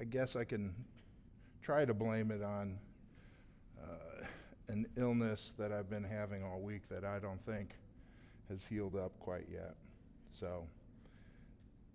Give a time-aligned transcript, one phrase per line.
[0.00, 0.72] I guess I can
[1.60, 2.78] try to blame it on
[3.82, 4.24] uh,
[4.68, 7.70] an illness that I've been having all week that I don't think
[8.48, 9.74] has healed up quite yet.
[10.30, 10.68] So,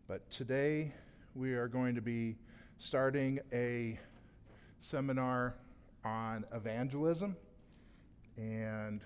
[0.05, 0.94] but today
[1.34, 2.36] we are going to be
[2.78, 3.98] starting a
[4.82, 5.56] seminar
[6.04, 7.38] on evangelism.
[8.36, 9.00] And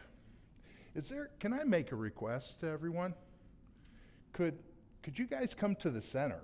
[0.96, 3.14] is there, can I make a request to everyone?
[4.34, 4.58] Could,
[5.04, 6.40] could you guys come to the center?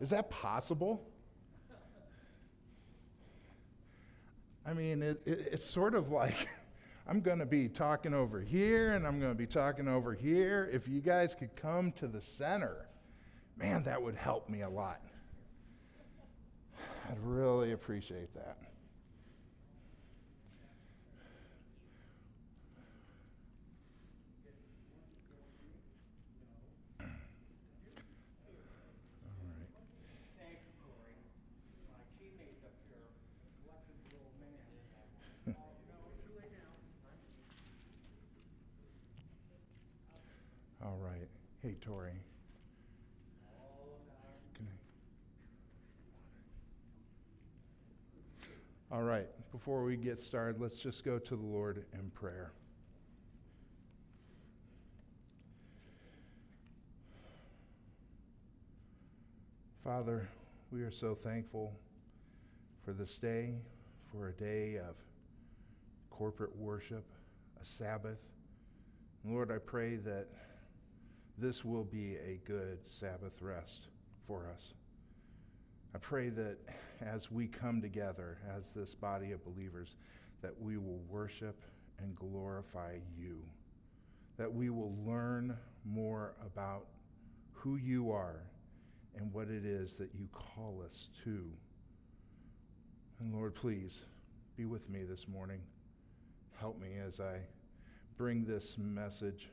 [0.00, 1.10] Is that possible?
[4.66, 6.48] I mean, it, it, it's sort of like
[7.06, 10.70] I'm going to be talking over here and I'm going to be talking over here.
[10.72, 12.88] If you guys could come to the center,
[13.58, 15.00] man, that would help me a lot.
[17.10, 18.56] I'd really appreciate that.
[40.84, 41.28] All right.
[41.64, 42.10] Hey, Tori.
[48.92, 49.26] All right.
[49.50, 52.52] Before we get started, let's just go to the Lord in prayer.
[59.82, 60.28] Father,
[60.70, 61.72] we are so thankful
[62.84, 63.54] for this day,
[64.12, 64.96] for a day of
[66.10, 67.06] corporate worship,
[67.58, 68.20] a Sabbath.
[69.24, 70.28] Lord, I pray that
[71.38, 73.88] this will be a good Sabbath rest
[74.26, 74.72] for us.
[75.94, 76.58] I pray that
[77.00, 79.96] as we come together as this body of believers,
[80.42, 81.60] that we will worship
[81.98, 83.38] and glorify you,
[84.36, 86.86] that we will learn more about
[87.52, 88.42] who you are
[89.16, 91.44] and what it is that you call us to.
[93.20, 94.04] And Lord, please
[94.56, 95.60] be with me this morning.
[96.58, 97.38] Help me as I
[98.16, 99.48] bring this message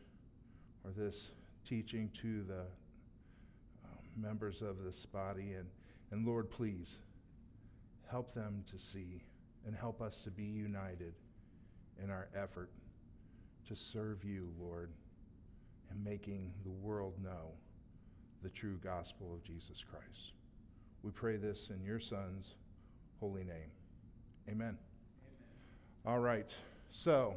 [0.84, 1.30] or this
[1.68, 5.54] teaching to the uh, members of this body.
[5.54, 5.68] And,
[6.12, 6.98] and Lord, please
[8.10, 9.24] help them to see
[9.66, 11.14] and help us to be united
[12.04, 12.70] in our effort
[13.68, 14.92] to serve you, Lord,
[15.90, 17.54] and making the world know
[18.44, 20.34] the true gospel of Jesus Christ.
[21.04, 22.56] We pray this in your Son's
[23.20, 23.72] holy name.
[24.50, 24.58] Amen.
[24.68, 24.78] Amen.
[26.06, 26.54] All right.
[26.92, 27.36] So,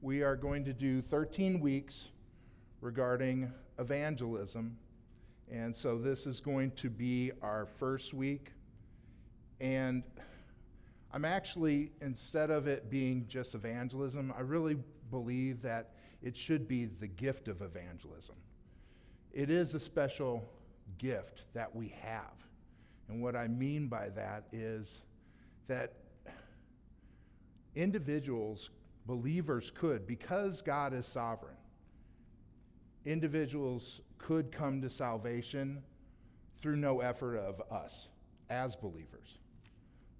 [0.00, 2.08] we are going to do 13 weeks
[2.80, 4.76] regarding evangelism.
[5.50, 8.52] And so this is going to be our first week.
[9.60, 10.02] And
[11.12, 14.76] I'm actually, instead of it being just evangelism, I really
[15.10, 18.36] believe that it should be the gift of evangelism.
[19.32, 20.48] It is a special
[20.98, 22.34] gift that we have.
[23.08, 25.00] And what I mean by that is
[25.66, 25.94] that
[27.74, 28.70] individuals,
[29.06, 31.56] believers could, because God is sovereign,
[33.08, 35.82] individuals could come to salvation
[36.60, 38.08] through no effort of us
[38.50, 39.38] as believers.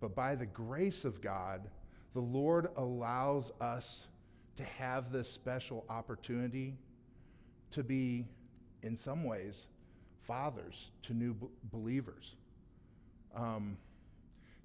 [0.01, 1.69] But by the grace of God,
[2.15, 4.07] the Lord allows us
[4.57, 6.75] to have this special opportunity
[7.73, 8.27] to be,
[8.83, 9.67] in some ways,
[10.27, 12.35] fathers to new b- believers.
[13.37, 13.77] Um,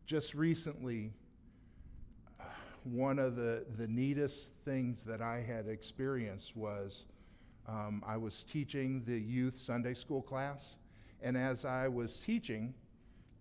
[0.06, 1.12] just recently,
[2.84, 7.06] one of the, the neatest things that I had experienced was
[7.68, 10.76] um, I was teaching the youth Sunday school class,
[11.22, 12.74] and as I was teaching,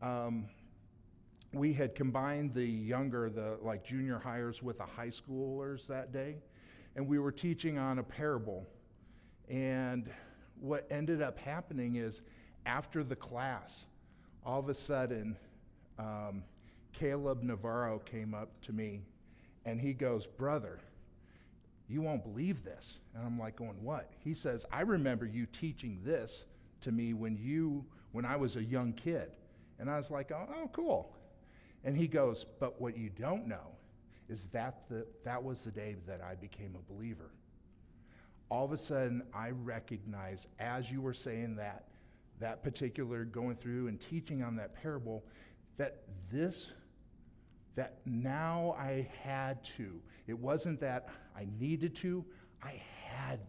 [0.01, 0.47] um,
[1.53, 6.37] we had combined the younger, the like junior hires with the high schoolers that day,
[6.97, 8.67] and we were teaching on a parable.
[9.49, 10.11] And
[10.61, 12.23] what ended up happening is
[12.65, 13.85] after the class,
[14.47, 15.37] all of a sudden,
[15.99, 16.43] um,
[16.93, 19.01] Caleb Navarro came up to me
[19.65, 20.79] and he goes, Brother,
[21.89, 22.99] you won't believe this.
[23.15, 24.11] And I'm like, going, what?
[24.21, 26.45] He says, I remember you teaching this
[26.83, 29.31] to me when you, when I was a young kid.
[29.79, 31.17] And I was like, oh, oh cool.
[31.85, 33.73] And he goes, but what you don't know
[34.29, 37.31] is that the, that was the day that I became a believer.
[38.49, 41.89] All of a sudden, I recognize as you were saying that,
[42.39, 45.25] that particular going through and teaching on that parable,
[45.77, 46.69] that this
[47.75, 50.01] that now I had to.
[50.27, 52.25] It wasn't that I needed to,
[52.63, 53.41] I had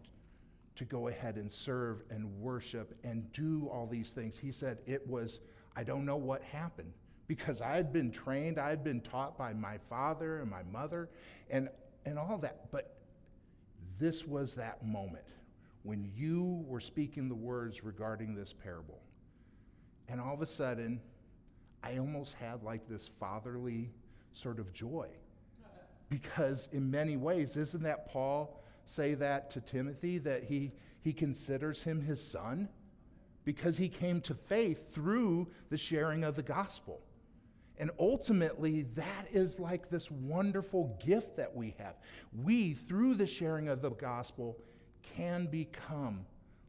[0.76, 4.36] to go ahead and serve and worship and do all these things.
[4.36, 5.40] He said it was,
[5.76, 6.92] I don't know what happened
[7.26, 11.10] because I had been trained, I had been taught by my father and my mother
[11.50, 11.68] and,
[12.04, 12.70] and all that.
[12.72, 12.96] But
[13.98, 15.24] this was that moment
[15.84, 19.00] when you were speaking the words regarding this parable.
[20.08, 21.00] And all of a sudden,
[21.82, 23.90] I almost had like this fatherly
[24.34, 25.08] sort of joy.
[26.10, 31.82] Because in many ways, isn't that Paul say that to Timothy, that he, he considers
[31.82, 32.68] him his son?
[33.44, 37.00] Because he came to faith through the sharing of the gospel.
[37.78, 41.96] And ultimately, that is like this wonderful gift that we have.
[42.42, 44.58] We, through the sharing of the gospel,
[45.16, 46.26] can become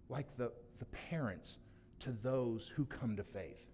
[0.10, 1.58] like the, the parents
[2.00, 3.66] to those who come to faith.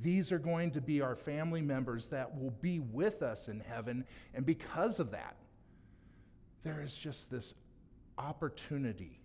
[0.00, 4.04] These are going to be our family members that will be with us in heaven.
[4.34, 5.36] And because of that,
[6.62, 7.54] there is just this
[8.18, 9.20] opportunity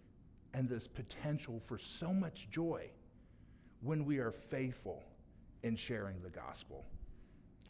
[0.54, 2.90] and this potential for so much joy
[3.82, 5.04] when we are faithful
[5.64, 6.86] in sharing the gospel.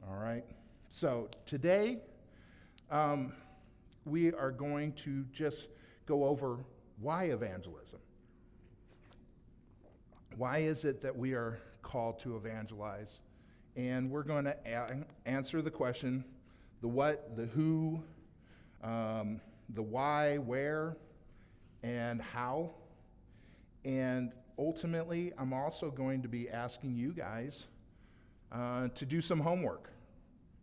[0.08, 0.44] All right?
[0.90, 2.00] So today,
[2.90, 3.34] um,
[4.06, 5.68] we are going to just
[6.06, 6.58] go over
[7.00, 8.00] why evangelism.
[10.36, 13.20] Why is it that we are called to evangelize?
[13.76, 16.24] And we're going to a- answer the question
[16.82, 18.02] the what, the who,
[18.84, 19.42] um,
[19.74, 20.96] the why, where,
[21.84, 22.72] and how.
[23.86, 27.66] And ultimately, I'm also going to be asking you guys
[28.52, 29.92] uh, to do some homework.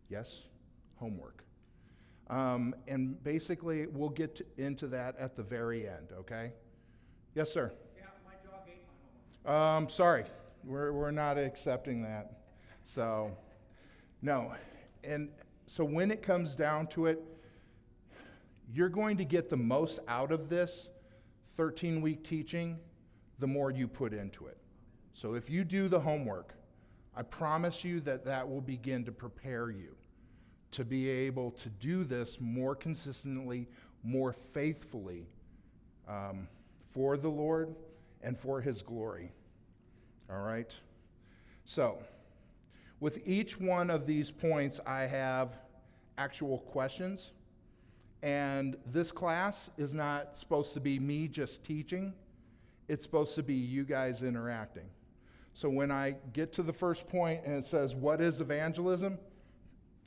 [0.09, 0.43] Yes,
[0.97, 1.45] homework.
[2.29, 6.53] Um, and basically, we'll get to, into that at the very end, okay?
[7.35, 7.73] Yes, sir.
[7.97, 8.83] Yeah, my dog ate
[9.45, 9.85] my homework.
[9.85, 10.25] Um, sorry,
[10.67, 12.41] we're, we're not accepting that.
[12.83, 13.37] So,
[14.21, 14.53] no.
[15.05, 15.29] And
[15.67, 17.23] so when it comes down to it,
[18.73, 20.89] you're going to get the most out of this
[21.57, 22.79] 13 week teaching
[23.39, 24.59] the more you put into it.
[25.15, 26.55] So if you do the homework,
[27.17, 29.95] I promise you that that will begin to prepare you
[30.73, 33.69] to be able to do this more consistently,
[34.03, 35.27] more faithfully
[36.09, 36.49] um,
[36.93, 37.75] for the Lord
[38.23, 39.33] and for His glory.
[40.31, 40.73] All right?
[41.65, 41.99] So,
[43.01, 45.59] with each one of these points, I have
[46.19, 47.33] actual questions.
[48.23, 52.15] And this class is not supposed to be me just teaching,
[52.89, 54.89] it's supposed to be you guys interacting.
[55.55, 59.19] So when I get to the first point and it says, What is evangelism?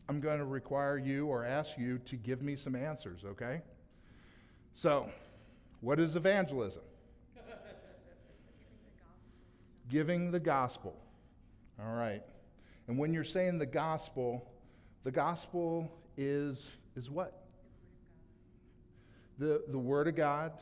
[0.08, 3.62] I'm going to require you or ask you to give me some answers, okay?
[4.74, 5.10] So,
[5.82, 6.82] what is evangelism?
[9.90, 10.96] Giving the gospel.
[11.80, 12.22] All right.
[12.88, 14.48] And when you're saying the gospel,
[15.04, 17.44] the gospel is, is what?
[19.38, 20.54] The, the Word of God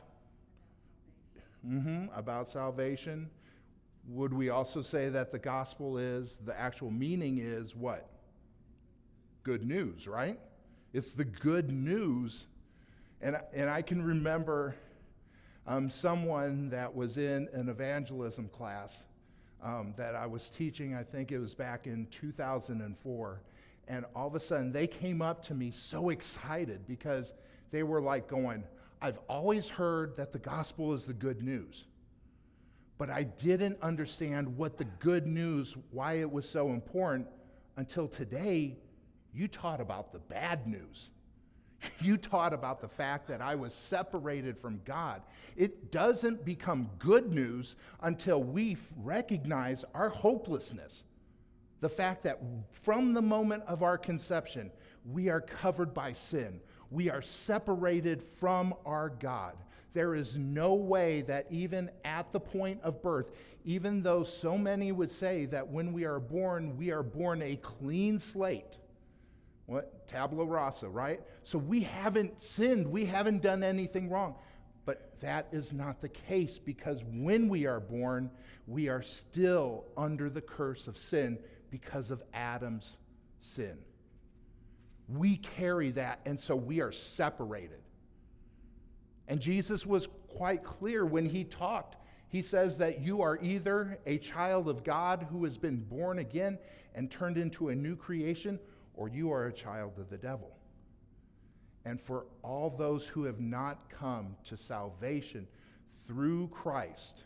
[1.68, 3.30] mm-hmm, about salvation.
[4.10, 8.10] Would we also say that the gospel is, the actual meaning is what?
[9.44, 10.40] Good news, right?
[10.94, 12.46] It's the good news.
[13.22, 14.76] And, and I can remember
[15.66, 19.04] um, someone that was in an evangelism class
[19.64, 23.42] um, that I was teaching, I think it was back in 2004.
[23.88, 27.34] And all of a sudden, they came up to me so excited because
[27.72, 28.64] they were like going,
[29.02, 31.86] I've always heard that the gospel is the good news,
[32.98, 37.28] but I didn't understand what the good news, why it was so important
[37.78, 38.78] until today.
[39.34, 41.10] You taught about the bad news.
[42.00, 45.22] You taught about the fact that I was separated from God.
[45.56, 51.04] It doesn't become good news until we recognize our hopelessness.
[51.80, 52.42] The fact that
[52.72, 54.72] from the moment of our conception,
[55.06, 56.60] we are covered by sin.
[56.90, 59.56] We are separated from our God.
[59.94, 63.32] There is no way that even at the point of birth,
[63.66, 67.56] even though so many would say that when we are born, we are born a
[67.58, 68.78] clean slate
[69.68, 70.08] what?
[70.08, 71.22] Tabula rasa, right?
[71.44, 74.36] So we haven't sinned, we haven't done anything wrong.
[74.86, 78.32] But that is not the case because when we are born,
[78.66, 81.38] we are still under the curse of sin
[81.70, 82.96] because of Adam's
[83.42, 83.78] sin.
[85.10, 87.82] We carry that, and so we are separated.
[89.28, 91.98] And Jesus was quite clear when he talked.
[92.30, 96.58] He says that you are either a child of God who has been born again
[96.96, 98.60] and turned into a new creation,
[98.98, 100.52] or you are a child of the devil.
[101.86, 105.48] And for all those who have not come to salvation
[106.08, 107.24] through Christ,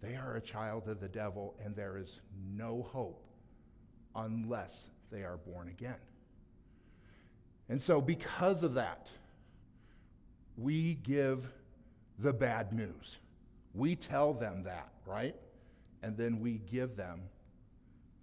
[0.00, 2.20] they are a child of the devil, and there is
[2.54, 3.22] no hope
[4.14, 5.96] unless they are born again.
[7.68, 9.08] And so, because of that,
[10.56, 11.48] we give
[12.20, 13.18] the bad news.
[13.74, 15.34] We tell them that, right?
[16.02, 17.20] And then we give them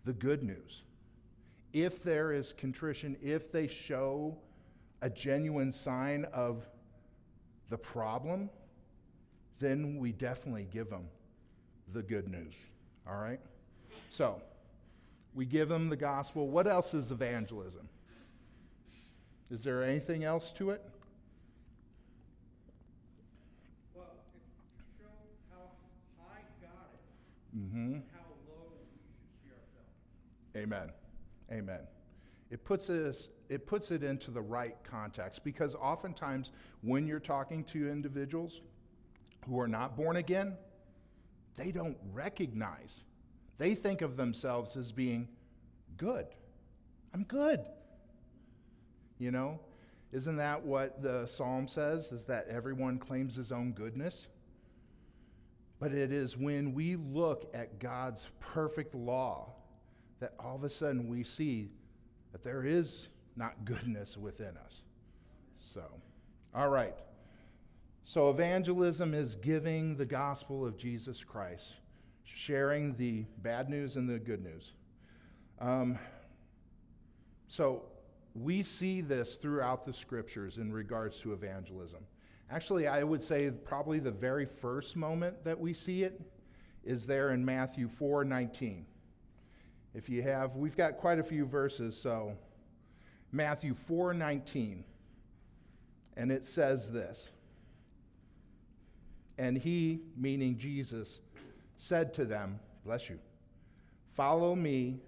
[0.06, 0.84] the good news
[1.74, 4.38] if there is contrition, if they show
[5.02, 6.66] a genuine sign of
[7.70, 8.50] the problem,
[9.60, 11.08] then we definitely give them
[11.92, 12.68] the good news.
[13.08, 13.40] All right?
[14.10, 14.42] So,
[15.36, 16.48] We give them the gospel.
[16.48, 17.90] What else is evangelism?
[19.50, 20.82] Is there anything else to it?
[23.96, 25.10] Well, it shows
[25.52, 25.72] how
[26.24, 27.94] high God is Mm-hmm.
[27.94, 29.92] and how low we should see ourselves.
[30.56, 30.92] Amen.
[31.54, 31.82] Amen.
[32.50, 37.64] It puts it, it puts it into the right context because oftentimes when you're talking
[37.66, 38.62] to individuals
[39.48, 40.56] who are not born again,
[41.56, 43.02] they don't recognize.
[43.58, 45.28] They think of themselves as being
[45.98, 46.26] good.
[47.14, 47.62] I'm good.
[49.20, 49.60] You know,
[50.12, 52.12] isn't that what the psalm says?
[52.12, 54.28] Is that everyone claims his own goodness?
[55.80, 59.54] But it is when we look at God's perfect law
[60.24, 61.70] that all of a sudden we see
[62.32, 64.80] that there is not goodness within us.
[65.74, 65.84] So,
[66.56, 66.96] all right.
[68.06, 71.74] So, evangelism is giving the gospel of Jesus Christ,
[72.24, 74.72] sharing the bad news and the good news.
[75.60, 76.00] Um,
[77.50, 77.84] so,
[78.34, 82.06] we see this throughout the scriptures in regards to evangelism.
[82.50, 86.22] Actually, I would say probably the very first moment that we see it
[86.86, 88.86] is there in Matthew 4 19.
[89.94, 92.34] If you have, we've got quite a few verses, so
[93.32, 94.84] Matthew 4 19.
[96.16, 97.30] And it says this
[99.38, 101.20] And he, meaning Jesus,
[101.78, 103.20] said to them, Bless you,
[104.16, 105.00] follow me,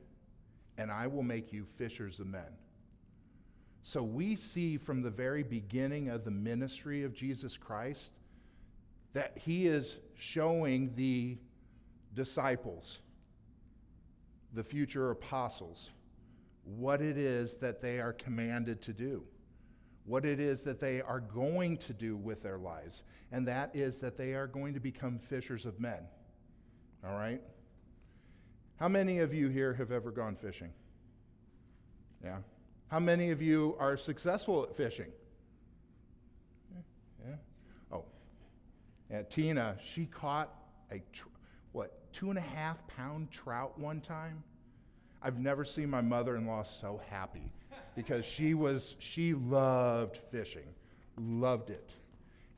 [0.77, 2.57] and I will make you fishers of men.
[3.83, 8.11] So we see from the very beginning of the ministry of Jesus Christ
[9.13, 11.37] that he is showing the
[12.15, 12.99] disciples,
[14.55, 15.91] the future apostles,
[16.63, 19.23] what it is that they are commanded to do,
[20.05, 23.99] what it is that they are going to do with their lives, and that is
[23.99, 25.99] that they are going to become fishers of men.
[27.05, 27.41] All right?
[28.77, 30.71] How many of you here have ever gone fishing?
[32.23, 32.37] Yeah.
[32.87, 35.11] How many of you are successful at fishing?
[37.27, 37.35] Yeah.
[37.91, 38.05] Oh,
[39.09, 40.53] and Tina, she caught
[40.91, 41.27] a tr-
[42.15, 44.41] two and a half pound trout one time.
[45.21, 47.51] I've never seen my mother-in-law so happy
[47.95, 50.67] because she was she loved fishing,
[51.19, 51.89] loved it,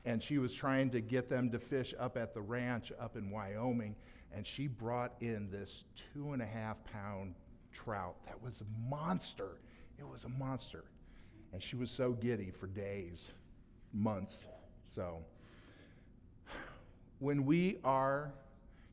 [0.04, 3.30] and she was trying to get them to fish up at the ranch up in
[3.30, 3.96] Wyoming,
[4.32, 7.34] and she brought in this two and a half pound
[7.72, 9.58] trout that was a monster.
[9.98, 10.84] It was a monster.
[11.52, 13.32] And she was so giddy for days,
[13.92, 14.46] months.
[14.86, 15.18] So,
[17.18, 18.30] when we are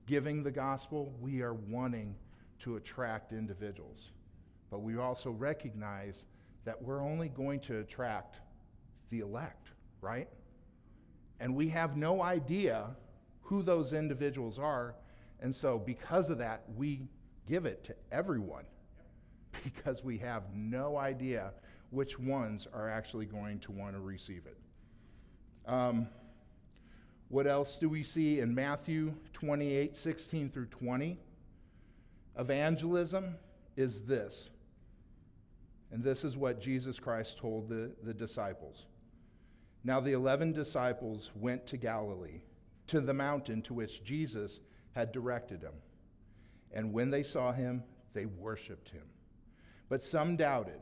[0.05, 2.15] giving the gospel, we are wanting
[2.59, 4.11] to attract individuals.
[4.69, 6.25] But we also recognize
[6.65, 8.39] that we're only going to attract
[9.09, 9.69] the elect,
[10.01, 10.27] right?
[11.39, 12.87] And we have no idea
[13.41, 14.95] who those individuals are.
[15.39, 17.01] And so, because of that, we
[17.47, 18.65] give it to everyone
[19.63, 21.51] because we have no idea
[21.91, 24.57] which ones are actually going to want to receive it.
[25.67, 26.07] Um,
[27.29, 31.17] what else do we see in Matthew 28 16 through 20?
[32.37, 33.35] Evangelism
[33.75, 34.49] is this.
[35.91, 38.85] And this is what Jesus Christ told the, the disciples.
[39.83, 42.41] Now, the eleven disciples went to Galilee,
[42.87, 44.59] to the mountain to which Jesus
[44.93, 45.75] had directed them.
[46.73, 49.03] And when they saw him, they worshiped him.
[49.87, 50.81] But some doubted.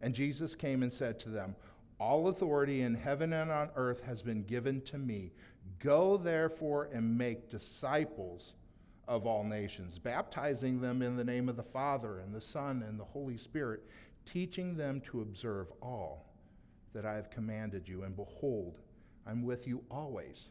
[0.00, 1.54] And Jesus came and said to them,
[2.00, 5.30] All authority in heaven and on earth has been given to me.
[5.82, 8.52] Go therefore and make disciples
[9.08, 12.98] of all nations, baptizing them in the name of the Father and the Son and
[12.98, 13.82] the Holy Spirit,
[14.24, 16.32] teaching them to observe all
[16.94, 18.04] that I have commanded you.
[18.04, 18.78] And behold,
[19.26, 20.48] I'm with you always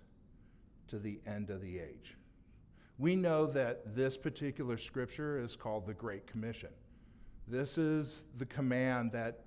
[0.90, 2.18] to the end of the age.
[3.00, 6.70] We know that this particular scripture is called the Great Commission.
[7.48, 9.40] This is the command that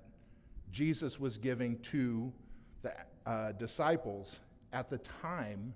[0.71, 2.33] Jesus was giving to
[2.81, 2.93] the
[3.25, 4.39] uh, disciples
[4.75, 5.73] at the time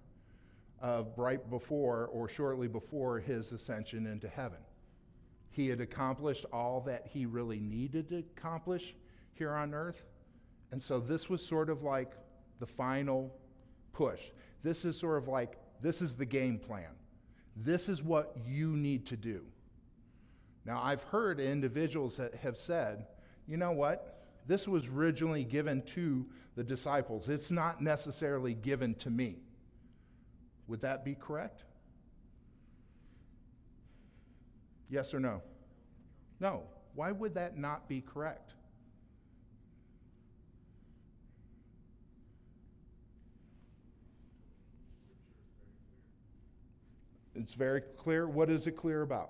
[0.81, 4.59] of right before or shortly before his ascension into heaven.
[5.51, 8.93] He had accomplished all that he really needed to accomplish
[9.33, 10.03] here on earth.
[10.71, 12.11] And so this was sort of like
[12.59, 13.33] the final
[13.93, 14.19] push.
[14.63, 16.91] This is sort of like, this is the game plan.
[17.55, 19.43] This is what you need to do.
[20.65, 23.05] Now, I've heard individuals that have said,
[23.47, 24.18] you know what?
[24.49, 26.25] This was originally given to
[26.55, 27.29] the disciples.
[27.29, 29.43] It's not necessarily given to me.
[30.67, 31.65] Would that be correct?
[34.89, 35.43] Yes or no?
[36.39, 36.63] No.
[36.95, 38.55] Why would that not be correct?
[47.35, 48.27] It's very clear.
[48.27, 49.29] What is it clear about?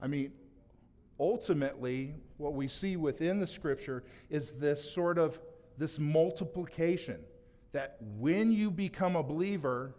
[0.00, 0.32] I mean,
[1.18, 5.38] ultimately, what we see within the scripture is this sort of
[5.76, 7.20] this multiplication
[7.72, 9.94] that when you become a believer,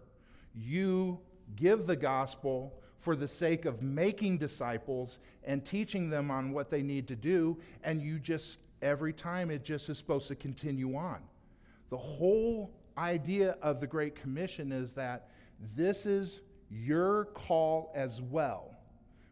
[0.55, 1.19] you
[1.55, 6.81] give the gospel for the sake of making disciples and teaching them on what they
[6.81, 11.19] need to do, and you just, every time, it just is supposed to continue on.
[11.89, 15.29] The whole idea of the Great Commission is that
[15.75, 18.78] this is your call as well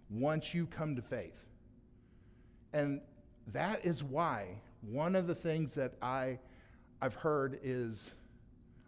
[0.10, 1.46] once you come to faith.
[2.74, 3.02] And
[3.54, 6.40] that is why one of the things that I,
[7.02, 8.12] I've heard is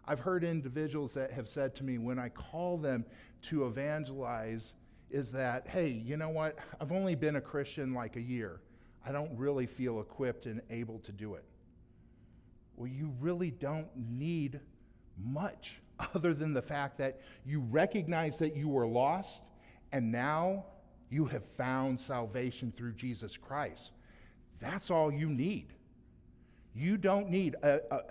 [0.06, 3.06] I've heard individuals that have said to me when I call them
[3.44, 4.74] to evangelize
[5.12, 6.58] is that, hey, you know what?
[6.80, 8.60] I've only been a Christian like a year.
[9.06, 11.46] I don't really feel equipped and able to do it.
[12.76, 14.60] Well, you really don't need
[15.18, 15.80] much
[16.16, 19.44] other than the fact that you recognize that you were lost
[19.92, 20.66] and now
[21.10, 23.92] you have found salvation through Jesus Christ.
[24.60, 25.74] That's all you need.
[26.76, 28.02] You don't need a, a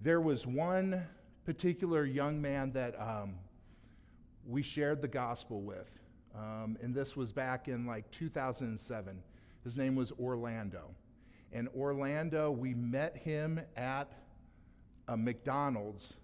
[0.00, 1.02] there was one
[1.44, 3.34] particular young man that um,
[4.46, 5.90] we shared the gospel with,
[6.34, 9.22] um, and this was back in like 2007.
[9.64, 10.90] His name was Orlando.
[11.52, 14.12] And Orlando, we met him at
[15.08, 16.14] a McDonald's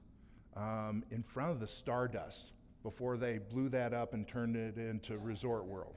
[0.56, 2.52] um, in front of the Stardust
[2.82, 5.94] before they blew that up and turned it into Resort World.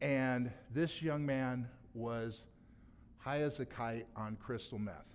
[0.00, 2.42] And this young man was
[3.18, 5.06] high as a kite on crystal meth.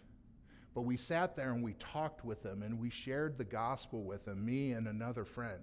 [0.74, 4.28] But we sat there and we talked with him and we shared the gospel with
[4.28, 5.60] him, me and another friend.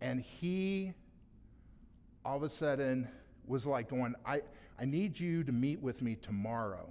[0.00, 0.94] And he
[2.24, 3.08] all of a sudden
[3.46, 4.42] was like going, I,
[4.78, 6.88] I need you to meet with me tomorrow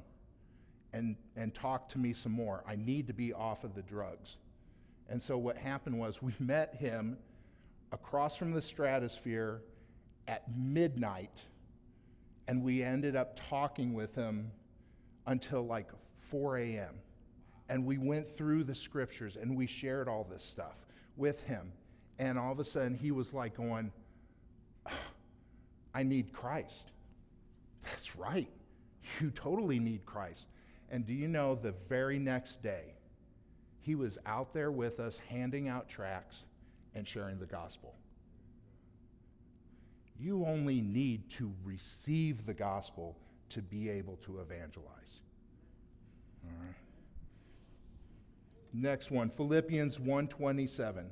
[0.93, 2.63] and, and talk to me some more.
[2.67, 4.37] I need to be off of the drugs.
[5.09, 7.17] And so what happened was we met him
[7.91, 9.61] across from the stratosphere
[10.27, 11.41] at midnight,
[12.47, 14.51] and we ended up talking with him
[15.25, 15.89] until like
[16.29, 16.95] 4 a.m.
[17.69, 20.75] And we went through the scriptures and we shared all this stuff
[21.17, 21.71] with him.
[22.19, 23.91] And all of a sudden, he was like going,
[25.93, 26.91] I need Christ.
[27.83, 28.49] That's right.
[29.19, 30.47] You totally need Christ.
[30.89, 32.93] And do you know the very next day,
[33.81, 36.43] he was out there with us handing out tracts
[36.95, 37.95] and sharing the gospel.
[40.19, 43.17] You only need to receive the gospel
[43.49, 45.21] to be able to evangelize.
[46.43, 46.75] All right.
[48.73, 51.11] Next one, Philippians 1:27.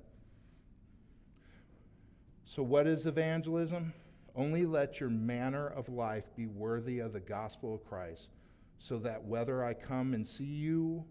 [2.44, 3.94] So what is evangelism?
[4.36, 8.30] Only let your manner of life be worthy of the gospel of Christ,
[8.78, 11.06] so that whether I come and see you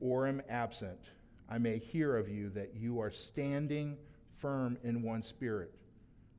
[0.00, 1.10] or am absent,
[1.48, 3.98] I may hear of you that you are standing
[4.36, 5.74] firm in one spirit,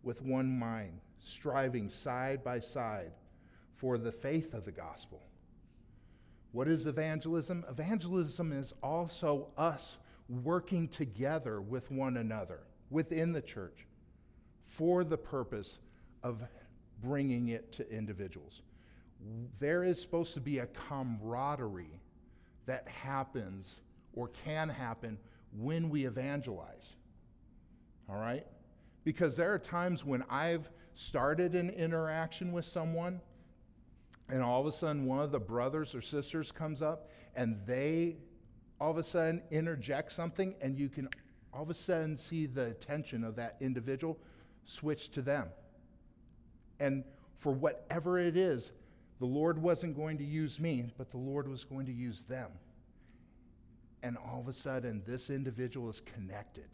[0.03, 3.11] with one mind, striving side by side
[3.75, 5.21] for the faith of the gospel.
[6.51, 7.63] What is evangelism?
[7.69, 13.85] Evangelism is also us working together with one another within the church
[14.67, 15.77] for the purpose
[16.23, 16.43] of
[17.01, 18.61] bringing it to individuals.
[19.59, 21.99] There is supposed to be a camaraderie
[22.65, 23.75] that happens
[24.13, 25.17] or can happen
[25.57, 26.95] when we evangelize.
[28.09, 28.45] All right?
[29.09, 33.21] Because there are times when I've started an interaction with someone,
[34.29, 38.17] and all of a sudden one of the brothers or sisters comes up and they
[38.79, 41.09] all of a sudden interject something, and you can
[41.51, 44.15] all of a sudden see the attention of that individual
[44.67, 45.47] switch to them.
[46.79, 47.03] And
[47.39, 48.69] for whatever it is,
[49.17, 52.51] the Lord wasn't going to use me, but the Lord was going to use them.
[54.03, 56.67] And all of a sudden, this individual is connected.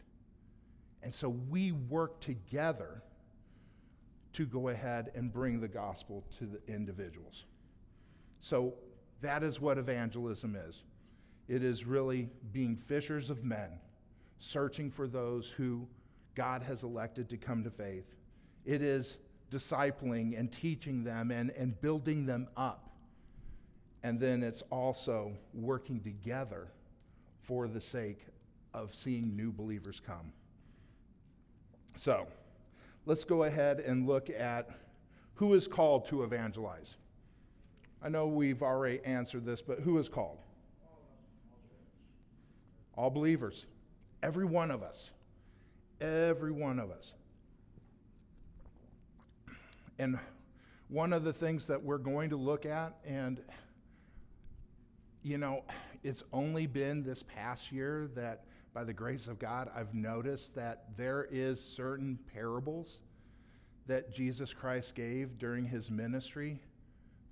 [1.06, 3.04] And so we work together
[4.34, 7.46] to go ahead and bring the gospel to the individuals.
[8.42, 8.74] So
[9.22, 10.82] that is what evangelism is
[11.48, 13.70] it is really being fishers of men,
[14.40, 15.88] searching for those who
[16.34, 18.16] God has elected to come to faith.
[18.66, 19.18] It is
[19.52, 22.96] discipling and teaching them and, and building them up.
[24.02, 26.68] And then it's also working together
[27.44, 28.26] for the sake
[28.74, 30.34] of seeing new believers come.
[31.96, 32.28] So
[33.06, 34.70] let's go ahead and look at
[35.36, 36.96] who is called to evangelize.
[38.02, 40.38] I know we've already answered this, but who is called?
[42.98, 43.66] All believers.
[44.22, 45.12] Every one of us.
[46.02, 47.14] Every one of us.
[49.98, 50.20] And
[50.90, 53.42] one of the things that we're going to look at, and
[55.24, 55.64] you know,
[56.06, 58.44] it's only been this past year that
[58.76, 63.00] by the grace of God, I've noticed that there is certain parables
[63.88, 66.60] that Jesus Christ gave during his ministry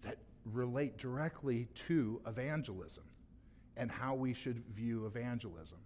[0.03, 0.17] that
[0.51, 3.03] relate directly to evangelism
[3.77, 5.77] and how we should view evangelism.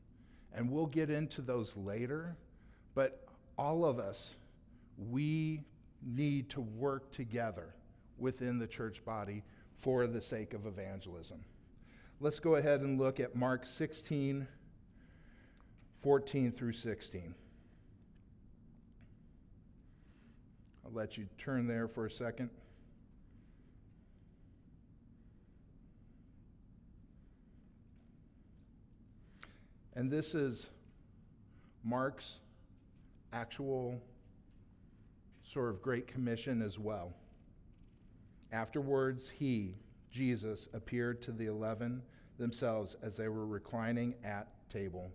[0.54, 2.38] And we'll get into those later,
[2.96, 4.36] but all of us,
[5.10, 5.62] we
[6.02, 7.74] need to work together
[8.18, 9.44] within the church body
[9.76, 11.44] for the sake of evangelism.
[12.20, 14.48] Let's go ahead and look at Mark 16,
[16.02, 17.36] 14 through 16.
[20.84, 22.50] I'll let you turn there for a second.
[29.94, 30.70] And this is
[31.84, 32.40] Mark's
[33.32, 34.02] actual
[35.44, 37.14] sort of Great Commission as well.
[38.52, 39.76] Afterwards, he,
[40.18, 42.02] Jesus, appeared to the eleven
[42.40, 45.12] themselves as they were reclining at table,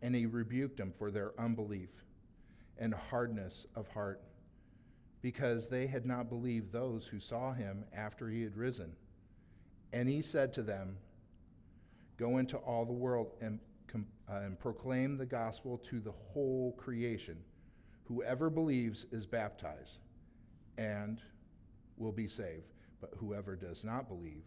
[0.00, 1.90] and he rebuked them for their unbelief
[2.78, 4.22] and hardness of heart
[5.20, 8.90] because they had not believed those who saw him after he had risen.
[9.92, 10.96] And he said to them,
[12.16, 13.58] Go into all the world and,
[13.94, 13.98] uh,
[14.32, 17.36] and proclaim the gospel to the whole creation.
[18.04, 19.98] Whoever believes is baptized
[20.78, 21.20] and
[21.98, 24.42] will be saved, but whoever does not believe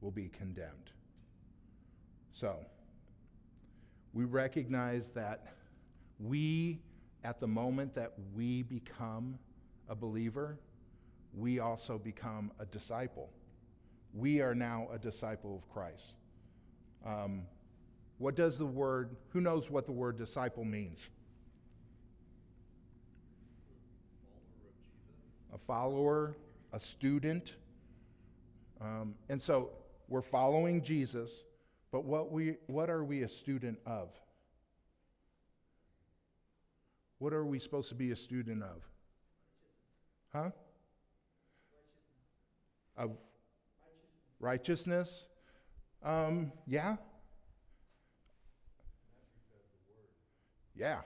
[0.00, 0.90] will be condemned.
[2.32, 2.56] So,
[4.12, 5.46] we recognize that
[6.18, 6.80] we,
[7.24, 9.38] at the moment that we become
[9.88, 10.58] a believer,
[11.34, 13.30] we also become a disciple.
[14.14, 16.14] We are now a disciple of Christ.
[17.04, 17.42] Um,
[18.18, 21.00] what does the word, who knows what the word disciple means?
[25.54, 26.34] A follower,
[26.72, 27.52] a student.
[28.80, 29.70] Um, and so
[30.08, 31.30] we're following Jesus,
[31.90, 34.10] but what, we, what are we a student of?
[37.18, 38.82] What are we supposed to be a student of?
[40.32, 40.50] Huh?
[42.96, 43.12] Of
[44.38, 45.24] righteousness?
[46.02, 46.96] Um, yeah.
[50.74, 51.00] Yeah,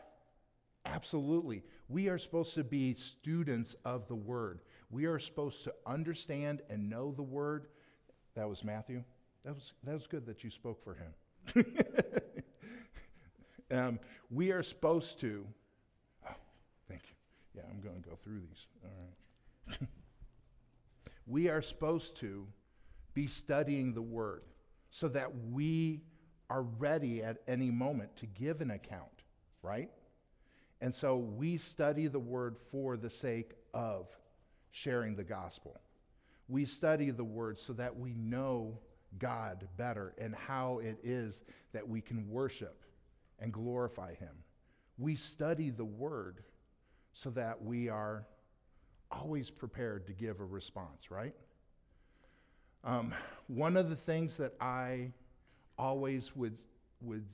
[0.84, 1.62] absolutely.
[1.88, 4.60] We are supposed to be students of the Word.
[4.90, 7.66] We are supposed to understand and know the Word.
[8.34, 9.04] That was Matthew.
[9.44, 11.64] That was, that was good that you spoke for him.
[13.70, 13.98] um,
[14.30, 15.46] we are supposed to.
[16.28, 16.34] Oh,
[16.88, 17.14] thank you.
[17.54, 18.66] Yeah, I'm going to go through these.
[18.84, 18.90] All
[19.70, 19.78] right.
[21.26, 22.46] we are supposed to
[23.14, 24.42] be studying the Word
[24.90, 26.02] so that we
[26.48, 29.22] are ready at any moment to give an account,
[29.62, 29.90] right?
[30.80, 34.08] And so we study the Word for the sake of
[34.70, 35.80] sharing the gospel.
[36.48, 38.78] We study the Word so that we know
[39.18, 41.40] God better and how it is
[41.72, 42.82] that we can worship
[43.38, 44.44] and glorify Him.
[44.98, 46.42] We study the Word
[47.12, 48.26] so that we are
[49.10, 51.34] always prepared to give a response, right?
[52.84, 53.12] Um,
[53.48, 55.12] one of the things that I
[55.76, 56.56] always would,
[57.00, 57.26] would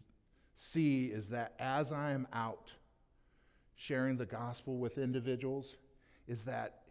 [0.57, 2.73] see is that as I am out
[3.77, 5.77] sharing the gospel with individuals,
[6.27, 6.83] is that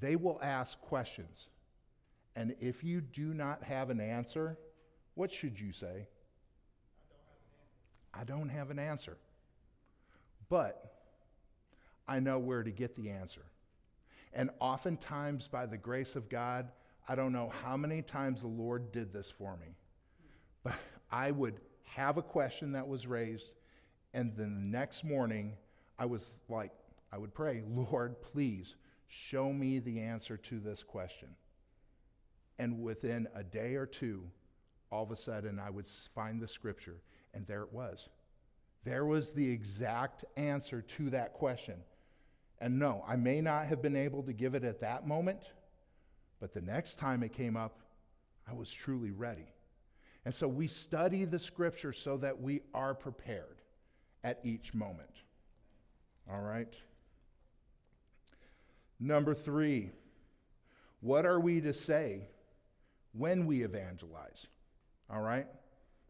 [0.00, 1.48] they will ask questions.
[2.36, 4.58] And if you do not have an answer,
[5.14, 6.08] what should you say?
[8.12, 9.12] I don't have an answer.
[9.12, 9.18] I don't have an answer.
[10.50, 10.94] But
[12.06, 13.42] I know where to get the answer.
[14.32, 16.68] And oftentimes, by the grace of God,
[17.08, 19.76] I don't know how many times the Lord did this for me,
[20.62, 20.74] but
[21.10, 23.52] I would have a question that was raised,
[24.12, 25.52] and then the next morning,
[25.98, 26.72] I was like,
[27.12, 28.74] I would pray, Lord, please
[29.08, 31.28] show me the answer to this question.
[32.58, 34.24] And within a day or two,
[34.90, 36.96] all of a sudden, I would find the scripture,
[37.32, 38.08] and there it was.
[38.84, 41.76] There was the exact answer to that question.
[42.60, 45.40] And no, I may not have been able to give it at that moment,
[46.40, 47.80] but the next time it came up,
[48.48, 49.46] I was truly ready.
[50.24, 53.60] And so we study the scripture so that we are prepared
[54.22, 55.10] at each moment.
[56.30, 56.72] All right?
[59.00, 59.90] Number three,
[61.00, 62.28] what are we to say
[63.12, 64.46] when we evangelize?
[65.10, 65.46] All right?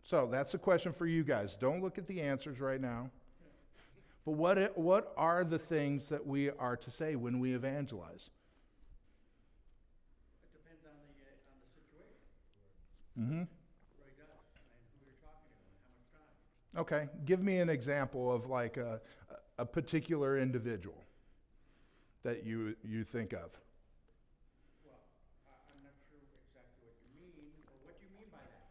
[0.03, 1.57] So that's a question for you guys.
[1.57, 3.11] Don't look at the answers right now.
[4.25, 8.31] But what, what are the things that we are to say when we evangelize?
[10.43, 12.25] It depends on the, uh, on the situation.
[13.21, 13.43] Mm-hmm.
[13.43, 13.59] It
[14.01, 14.17] really
[14.93, 16.25] who you're talking to and how
[16.81, 17.05] much time.
[17.05, 17.09] Okay.
[17.27, 19.01] Give me an example of like a,
[19.59, 21.04] a particular individual
[22.25, 23.51] that you, you think of.
[24.85, 24.99] Well,
[25.47, 28.65] I, I'm not sure exactly what you mean, or what do you mean by that?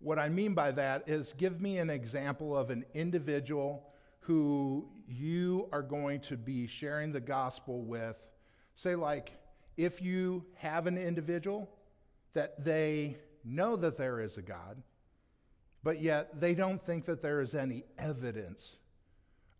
[0.00, 3.86] What I mean by that is give me an example of an individual
[4.20, 8.16] who you are going to be sharing the gospel with,
[8.74, 9.32] say, like,
[9.76, 11.68] if you have an individual
[12.32, 14.82] that they know that there is a God,
[15.82, 18.76] but yet they don't think that there is any evidence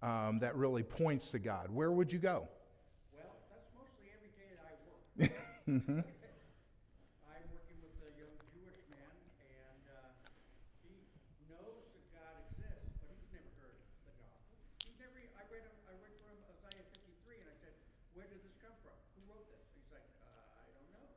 [0.03, 2.49] um, that really points to God, where would you go?
[3.13, 5.51] Well, that's mostly every day that I work.
[5.65, 6.05] Mm-hmm.
[7.25, 9.17] I'm working with a young Jewish man,
[9.49, 10.13] and uh,
[10.85, 10.93] he
[11.49, 13.73] knows that God exists, but he's never heard
[14.05, 14.61] the gospel.
[14.85, 15.17] He's never.
[15.41, 15.65] I read.
[15.89, 17.73] I read from Isaiah 53, and I said,
[18.13, 18.93] "Where did this come from?
[19.17, 21.09] Who wrote this?" He's like, uh, "I don't know."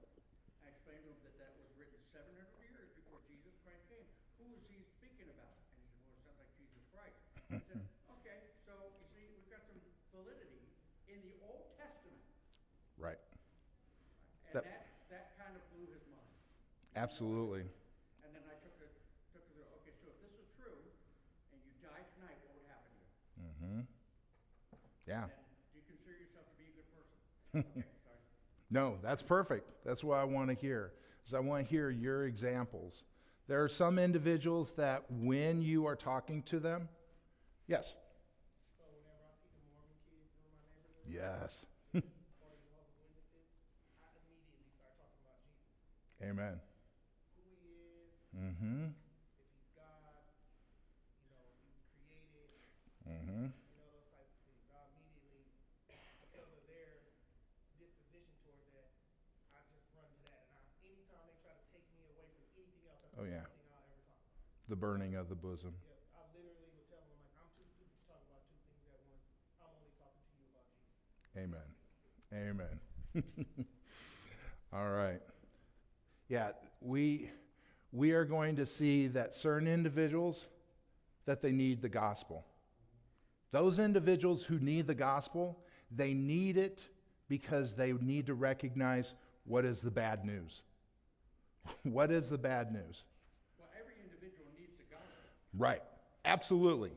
[0.63, 2.31] I explained to him that that was written 700
[2.63, 4.07] years before Jesus Christ came.
[4.39, 5.59] Who is he speaking about?
[5.75, 7.19] And he said, "Well, it sounds like Jesus Christ."
[7.51, 7.83] I said,
[8.23, 9.83] "Okay, so you see, we've got some
[10.15, 10.71] validity
[11.11, 12.23] in the Old Testament."
[12.95, 13.19] Right.
[14.47, 16.23] And That- that, that kind of blew his mind.
[16.97, 17.61] Absolutely.
[18.25, 18.89] And then I took it,
[19.29, 20.81] took it, okay, so if this is true,
[21.53, 23.45] and you die tonight, what would happen to you?
[23.45, 23.79] Mm-hmm.
[25.05, 25.29] Yeah.
[25.29, 27.13] And do you consider yourself to be a good person?
[27.77, 28.17] Okay, sorry.
[28.71, 29.69] No, that's perfect.
[29.85, 30.91] That's what I want to hear.
[31.25, 33.03] Is I want to hear your examples.
[33.47, 36.89] There are some individuals that when you are talking to them,
[37.67, 37.93] yes.
[38.75, 41.63] So whenever I see the Mormon kids in my neighborhood Yes.
[41.95, 43.47] or the Jehovah's Witnesses,
[44.03, 46.27] I immediately start talking about Jesus.
[46.27, 46.55] Amen.
[46.59, 48.35] Who he is, Mm-hmm.
[48.35, 48.89] if he's God, you know, if he was Mm-hmm.
[53.05, 54.65] you know, those types of things.
[54.73, 55.45] I immediately,
[56.25, 57.05] because of their
[57.77, 58.97] disposition toward that,
[59.53, 60.49] I just run to that.
[60.49, 63.45] And I, anytime they try to take me away from anything else, that's Oh, yeah.
[64.65, 65.77] The burning of the bosom.
[65.85, 68.81] Yep, I literally would tell them, like, I'm too stupid to talk about two things
[68.89, 69.21] at once.
[69.61, 70.97] I'm only talking to you about Jesus.
[71.37, 71.69] Amen.
[72.33, 72.75] Amen.
[74.73, 75.21] All right.
[76.25, 77.29] Yeah, we
[77.91, 80.45] we are going to see that certain individuals
[81.25, 82.45] that they need the gospel.
[83.51, 85.59] Those individuals who need the gospel,
[85.91, 86.81] they need it
[87.29, 89.13] because they need to recognize
[89.45, 90.61] what is the bad news.
[91.83, 93.03] what is the bad news?
[93.57, 95.13] Well, every individual needs the gospel.
[95.57, 95.81] Right.
[96.25, 96.91] Absolutely.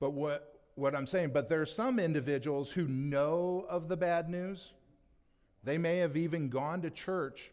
[0.00, 4.28] But what, what I'm saying, but there are some individuals who know of the bad
[4.28, 4.72] news.
[5.64, 7.50] They may have even gone to church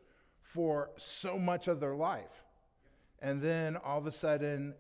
[0.54, 2.44] for so much of their life.
[3.22, 4.76] And then all of a sudden,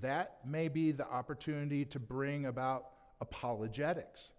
[0.00, 2.86] that may be the opportunity to bring about
[3.20, 4.30] apologetics.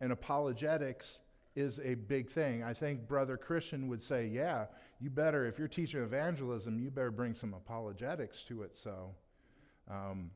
[0.00, 1.20] And apologetics
[1.54, 2.62] is a big thing.
[2.62, 4.66] I think Brother Christian would say, yeah,
[5.00, 8.76] you better, if you're teaching evangelism, you better bring some apologetics to it.
[8.76, 9.14] So,
[9.90, 10.30] um,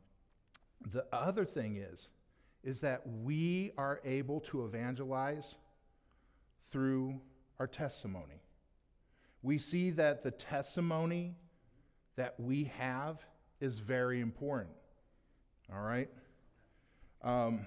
[0.93, 2.09] the other thing is,
[2.65, 5.55] is that we are able to evangelize
[6.71, 7.21] through
[7.59, 8.42] our testimony.
[9.43, 11.35] We see that the testimony
[12.17, 13.25] that we have
[13.61, 14.75] is very important.
[15.73, 16.09] All right?
[17.23, 17.67] Um,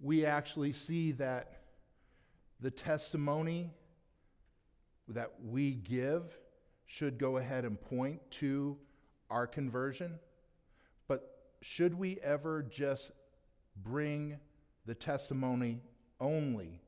[0.00, 1.62] we actually see that
[2.60, 3.70] the testimony
[5.08, 6.36] that we give
[6.86, 8.76] should go ahead and point to
[9.30, 10.18] our conversion.
[11.08, 13.10] But should we ever just
[13.82, 14.38] bring
[14.86, 15.82] the testimony
[16.20, 16.80] only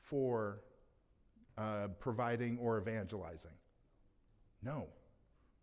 [0.00, 0.60] for
[1.62, 3.56] uh, providing or evangelizing?
[4.62, 4.86] No,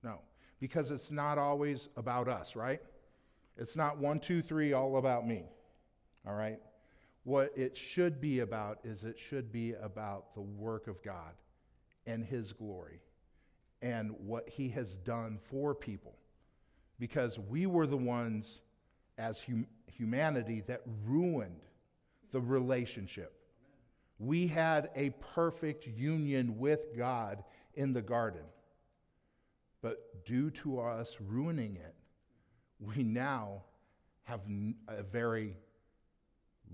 [0.03, 0.19] no,
[0.59, 2.81] because it's not always about us, right?
[3.57, 5.43] It's not one, two, three, all about me,
[6.25, 6.59] all right?
[7.23, 11.33] What it should be about is it should be about the work of God
[12.05, 13.01] and His glory
[13.81, 16.15] and what He has done for people.
[16.97, 18.61] Because we were the ones
[19.17, 21.61] as hum- humanity that ruined
[22.31, 23.38] the relationship.
[24.19, 28.43] We had a perfect union with God in the garden.
[29.81, 31.95] But due to us ruining it,
[32.79, 33.63] we now
[34.23, 34.41] have
[34.89, 35.55] a very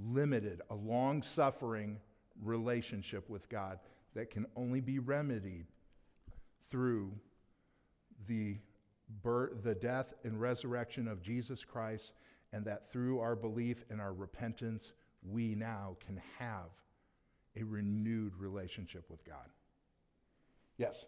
[0.03, 1.99] limited, a long suffering
[2.43, 3.79] relationship with God
[4.15, 5.67] that can only be remedied
[6.69, 7.13] through
[8.27, 8.57] the,
[9.23, 12.13] bir- the death and resurrection of Jesus Christ,
[12.51, 16.69] and that through our belief and our repentance, we now can have
[17.55, 19.47] a renewed relationship with God.
[20.75, 21.07] Yes?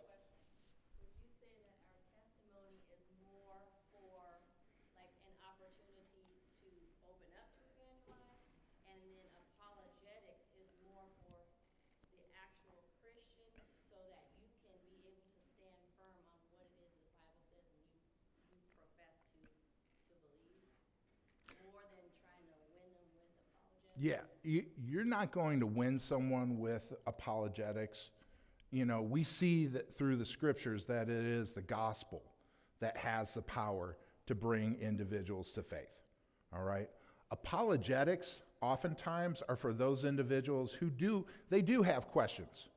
[1.04, 3.60] Would you say that our testimony is more
[3.92, 4.40] for
[4.96, 6.72] like an opportunity to
[7.04, 8.48] open up to evangelize?
[8.88, 11.36] And then apologetics is more for
[12.16, 13.52] the actual Christian
[13.92, 17.44] so that you can be able to stand firm on what it is the Bible
[17.52, 18.00] says and you,
[18.56, 20.72] you profess to, to believe?
[21.60, 24.00] More than trying to win them with apologetics?
[24.00, 28.12] Yeah, you, you're not going to win someone with apologetics.
[28.72, 32.24] You know, we see that through the scriptures that it is the gospel
[32.80, 35.92] that has the power to bring individuals to faith.
[36.54, 36.90] All right?
[37.32, 42.70] Apologetics oftentimes are for those individuals who do they do have questions.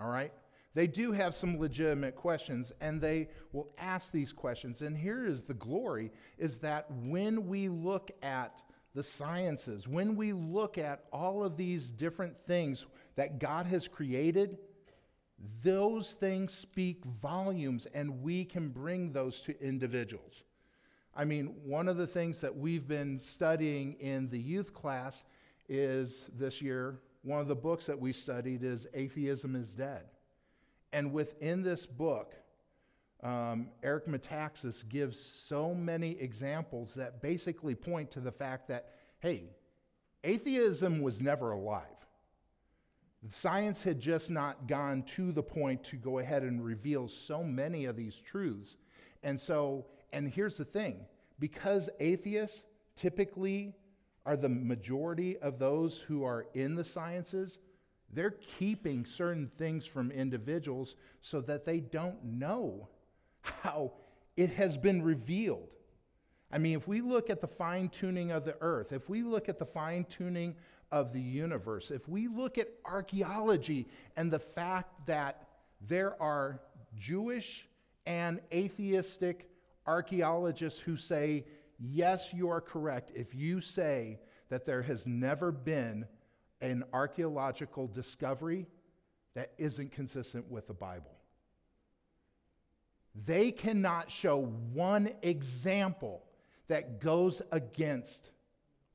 [0.00, 0.32] All right?
[0.74, 4.80] They do have some legitimate questions and they will ask these questions.
[4.80, 8.62] And here is the glory is that when we look at
[8.94, 12.84] the sciences, when we look at all of these different things
[13.16, 14.58] that God has created,
[15.62, 20.42] those things speak volumes and we can bring those to individuals.
[21.14, 25.24] I mean, one of the things that we've been studying in the youth class
[25.68, 30.04] is this year, one of the books that we studied is Atheism is Dead.
[30.92, 32.34] And within this book,
[33.22, 39.44] um, Eric Metaxas gives so many examples that basically point to the fact that, hey,
[40.24, 41.86] atheism was never alive.
[43.30, 47.84] Science had just not gone to the point to go ahead and reveal so many
[47.84, 48.76] of these truths.
[49.22, 51.06] And so, and here's the thing
[51.38, 52.62] because atheists
[52.96, 53.74] typically
[54.26, 57.58] are the majority of those who are in the sciences,
[58.12, 62.88] they're keeping certain things from individuals so that they don't know
[63.42, 63.92] how
[64.36, 65.68] it has been revealed.
[66.50, 69.48] I mean, if we look at the fine tuning of the earth, if we look
[69.48, 70.54] at the fine tuning
[70.90, 75.48] of the universe, if we look at archaeology and the fact that
[75.88, 76.60] there are
[76.98, 77.66] Jewish
[78.06, 79.48] and atheistic
[79.86, 81.44] archaeologists who say,
[81.78, 84.18] yes, you are correct, if you say
[84.50, 86.06] that there has never been
[86.60, 88.66] an archaeological discovery
[89.34, 91.10] that isn't consistent with the Bible.
[93.14, 94.40] They cannot show
[94.72, 96.24] one example
[96.68, 98.30] that goes against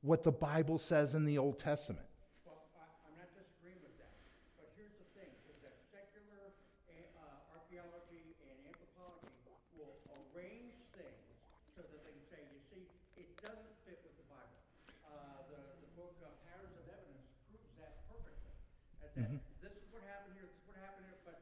[0.02, 2.06] what the Bible says in the Old Testament.
[2.42, 4.14] Well, I, I'm not disagreeing with that,
[4.58, 6.50] but here's the thing, is that secular
[6.90, 9.30] uh, archaeology and anthropology
[9.78, 9.94] will
[10.34, 11.30] arrange things
[11.74, 12.82] so that they can say, you see,
[13.14, 14.58] it doesn't fit with the Bible.
[15.06, 18.54] Uh, the, the book uh, Patterns of Evidence proves that perfectly.
[19.02, 19.30] That, that
[19.62, 21.38] this is what happened here, this is what happened here, but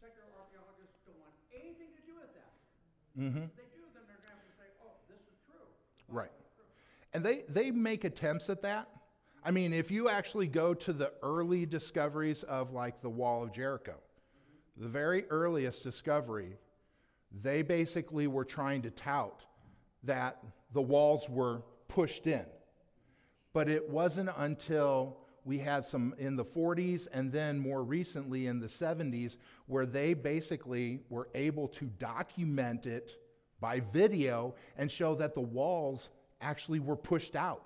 [0.00, 2.56] secular archaeologists don't want anything to do with that.
[3.18, 3.44] Mm-hmm.
[3.44, 5.66] If they do, then they're going to have to say, oh, this is true.
[6.08, 6.30] Right.
[7.12, 8.88] And they, they make attempts at that.
[9.44, 13.52] I mean, if you actually go to the early discoveries of like the Wall of
[13.52, 13.96] Jericho,
[14.76, 16.56] the very earliest discovery,
[17.42, 19.44] they basically were trying to tout
[20.04, 20.38] that
[20.72, 22.44] the walls were pushed in.
[23.52, 28.60] But it wasn't until we had some in the 40s and then more recently in
[28.60, 33.16] the 70s where they basically were able to document it
[33.60, 37.64] by video and show that the walls actually were pushed out.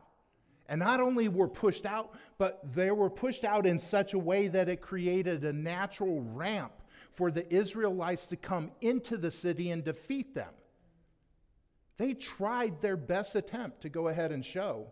[0.68, 4.48] And not only were pushed out, but they were pushed out in such a way
[4.48, 6.72] that it created a natural ramp
[7.12, 10.52] for the Israelites to come into the city and defeat them.
[11.98, 14.88] They tried their best attempt to go ahead and show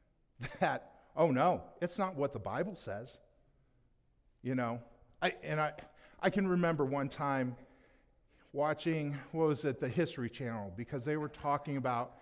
[0.60, 3.18] that, oh no, it's not what the Bible says.
[4.42, 4.80] You know,
[5.20, 5.72] I, and I,
[6.20, 7.56] I can remember one time
[8.52, 12.16] watching, what was it, the History Channel, because they were talking about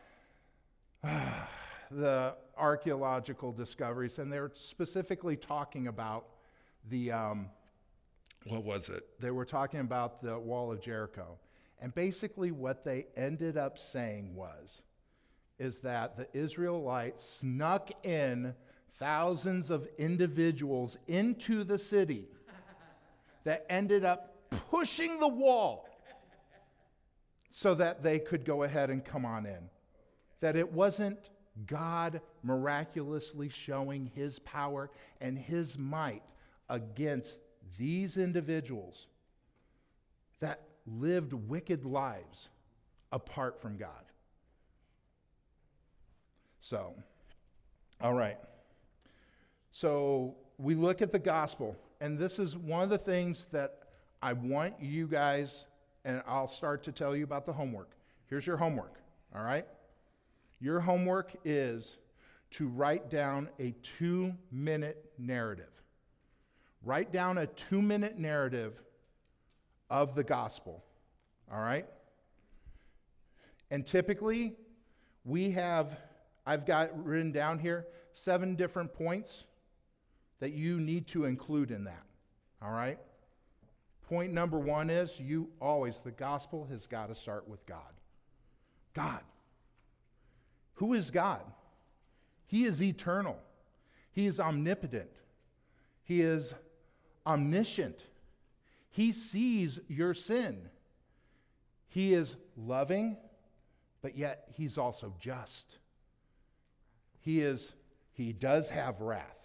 [1.91, 6.27] the archaeological discoveries, and they're specifically talking about
[6.89, 7.51] the, um,
[8.47, 9.07] what was it?
[9.21, 11.39] They were talking about the Wall of Jericho.
[11.81, 14.83] And basically, what they ended up saying was,
[15.59, 18.55] is that the Israelites snuck in
[18.99, 22.29] thousands of individuals into the city
[23.45, 25.89] that ended up pushing the wall
[27.51, 29.71] so that they could go ahead and come on in
[30.41, 31.19] that it wasn't
[31.67, 36.23] God miraculously showing his power and his might
[36.69, 37.39] against
[37.79, 39.07] these individuals
[40.41, 42.49] that lived wicked lives
[43.11, 44.05] apart from God.
[46.61, 46.95] So,
[48.01, 48.39] all right.
[49.75, 53.81] So we look at the gospel, and this is one of the things that
[54.23, 55.65] I want you guys,
[56.05, 57.91] and I'll start to tell you about the homework.
[58.31, 59.01] Here's your homework,
[59.35, 59.67] all right?
[60.61, 61.99] Your homework is
[62.53, 65.73] to write down a two minute narrative.
[66.85, 68.81] Write down a two minute narrative
[69.91, 70.85] of the gospel.
[71.53, 71.87] All right?
[73.73, 74.55] And typically,
[75.25, 75.99] we have,
[76.47, 79.43] I've got written down here seven different points
[80.45, 82.05] that you need to include in that.
[82.61, 82.99] All right?
[84.11, 87.95] Point number one is you always, the gospel has got to start with God.
[88.93, 89.23] God.
[90.75, 91.41] Who is God?
[92.45, 93.39] He is eternal,
[94.13, 95.09] He is omnipotent,
[96.03, 96.53] He is
[97.27, 98.05] omniscient.
[98.91, 100.69] He sees your sin.
[101.89, 103.17] He is loving,
[104.03, 105.79] but yet he's also just.
[107.23, 107.73] He is
[108.13, 109.44] he does have wrath.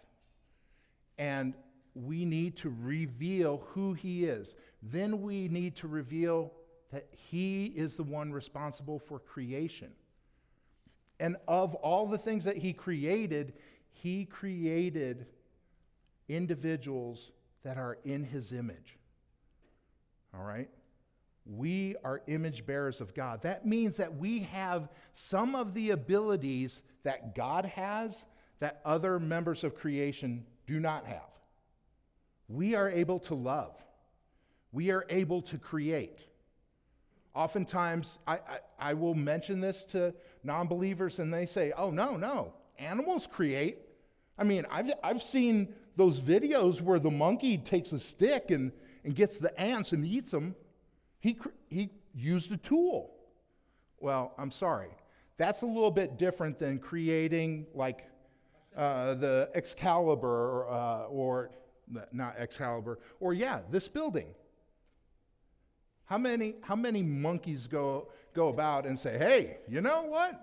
[1.20, 1.54] And
[1.94, 4.56] we need to reveal who he is.
[4.82, 6.54] Then we need to reveal
[6.92, 9.92] that he is the one responsible for creation.
[11.20, 13.54] And of all the things that he created,
[13.92, 15.28] he created
[16.30, 17.32] individuals
[17.64, 18.98] that are in his image.
[20.34, 20.70] All right?
[21.46, 23.42] We are image bearers of God.
[23.42, 28.24] That means that we have some of the abilities that God has
[28.60, 31.22] that other members of creation do not have.
[32.48, 33.74] We are able to love,
[34.72, 36.20] we are able to create.
[37.36, 38.40] Oftentimes, I, I,
[38.80, 40.14] I will mention this to
[40.44, 43.78] non believers, and they say, Oh, no, no, animals create.
[44.38, 48.72] I mean, I've, I've seen those videos where the monkey takes a stick and,
[49.04, 50.56] and gets the ants and eats them.
[51.20, 51.38] He,
[51.70, 53.12] he used a tool.
[54.00, 54.90] Well, I'm sorry.
[55.38, 58.06] That's a little bit different than creating like
[58.76, 61.52] uh, the Excalibur uh, or
[62.12, 64.28] not Excalibur, or yeah, this building.
[66.06, 70.42] How many, how many monkeys go, go about and say, hey, you know what?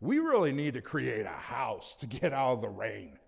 [0.00, 3.18] We really need to create a house to get out of the rain.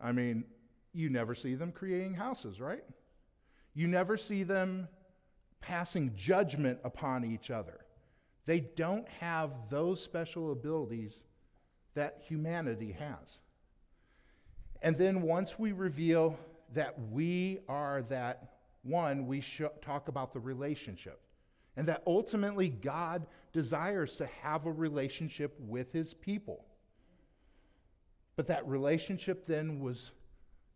[0.00, 0.44] I mean,
[0.92, 2.84] you never see them creating houses, right?
[3.74, 4.88] You never see them
[5.60, 7.80] passing judgment upon each other.
[8.46, 11.22] They don't have those special abilities
[11.94, 13.38] that humanity has.
[14.84, 16.38] And then once we reveal
[16.74, 18.50] that we are that
[18.82, 19.42] one, we
[19.80, 21.20] talk about the relationship.
[21.74, 26.66] And that ultimately God desires to have a relationship with his people.
[28.36, 30.10] But that relationship then was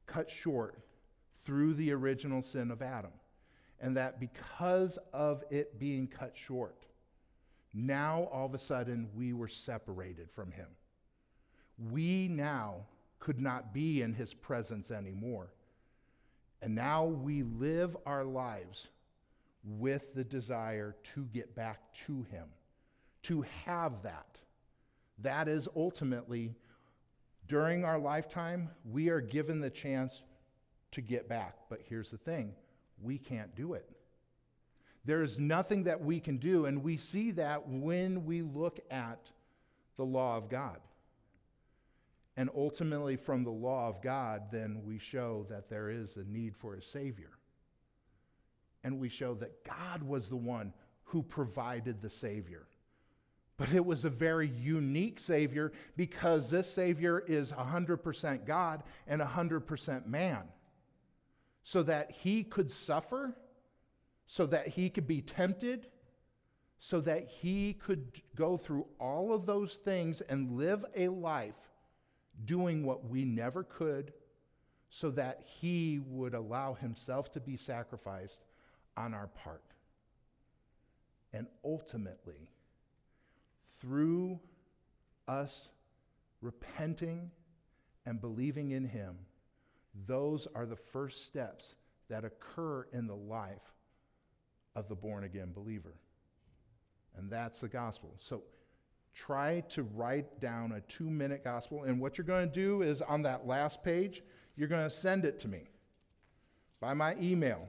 [0.06, 0.78] cut short
[1.44, 3.12] through the original sin of Adam.
[3.78, 6.86] And that because of it being cut short,
[7.74, 10.68] now all of a sudden we were separated from him.
[11.90, 12.86] We now
[13.18, 15.52] could not be in his presence anymore.
[16.60, 18.88] And now we live our lives
[19.64, 22.46] with the desire to get back to him,
[23.24, 24.38] to have that.
[25.20, 26.54] That is ultimately,
[27.46, 30.22] during our lifetime, we are given the chance
[30.92, 31.56] to get back.
[31.68, 32.54] But here's the thing
[33.00, 33.88] we can't do it.
[35.04, 39.30] There is nothing that we can do, and we see that when we look at
[39.96, 40.78] the law of God.
[42.39, 46.55] And ultimately, from the law of God, then we show that there is a need
[46.55, 47.32] for a Savior.
[48.84, 50.72] And we show that God was the one
[51.03, 52.68] who provided the Savior.
[53.57, 60.07] But it was a very unique Savior because this Savior is 100% God and 100%
[60.07, 60.43] man.
[61.64, 63.36] So that he could suffer,
[64.28, 65.89] so that he could be tempted,
[66.78, 71.67] so that he could go through all of those things and live a life
[72.45, 74.12] doing what we never could
[74.91, 78.45] so that he would allow himself to be sacrificed
[78.97, 79.62] on our part.
[81.32, 82.49] And ultimately,
[83.80, 84.41] through
[85.26, 85.68] us
[86.41, 87.30] repenting
[88.07, 89.18] and believing in him,
[90.07, 91.74] those are the first steps
[92.09, 93.74] that occur in the life
[94.74, 95.95] of the born again believer.
[97.16, 98.14] And that's the gospel.
[98.18, 98.43] So,
[99.18, 101.82] try to write down a two minute gospel.
[101.82, 104.22] And what you're going to do is on that last page,
[104.56, 105.64] you're going to send it to me
[106.80, 107.68] by my email,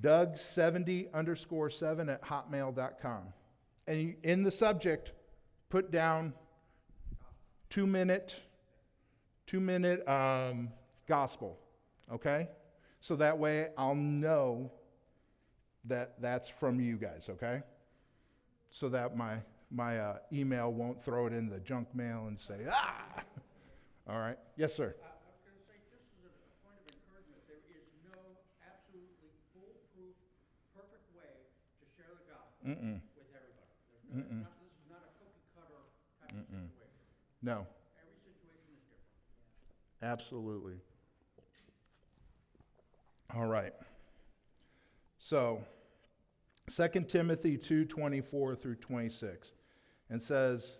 [0.00, 3.22] Doug70 underscore 7 at hotmail.com.
[3.88, 5.10] And in the subject,
[5.68, 6.32] put down
[7.68, 8.36] two minute,
[9.48, 10.68] two minute um,
[11.08, 11.58] gospel,
[12.12, 12.48] okay?
[13.00, 14.70] So that way I'll know
[15.86, 17.62] that that's from you guys, okay?
[18.70, 19.38] So that my
[19.70, 23.22] my uh, email won't throw it in the junk mail and say, ah!
[24.08, 24.38] All right.
[24.56, 24.94] Yes, sir.
[24.96, 28.16] I I was gonna say, just as a a point of encouragement, there is no
[28.64, 30.16] absolutely foolproof,
[30.72, 31.44] perfect way
[31.80, 32.96] to share the gospel Mm-mm.
[33.12, 33.68] with everybody.
[33.92, 35.80] There's no- it's not- This is not a cookie cutter
[36.24, 37.04] type of situation.
[37.44, 37.68] No,
[38.00, 40.00] Every situation is different.
[40.00, 40.80] absolutely.
[43.36, 43.74] All right.
[45.18, 45.60] So,
[46.70, 49.52] 2 Timothy 2 24 through 26,
[50.10, 50.74] and says,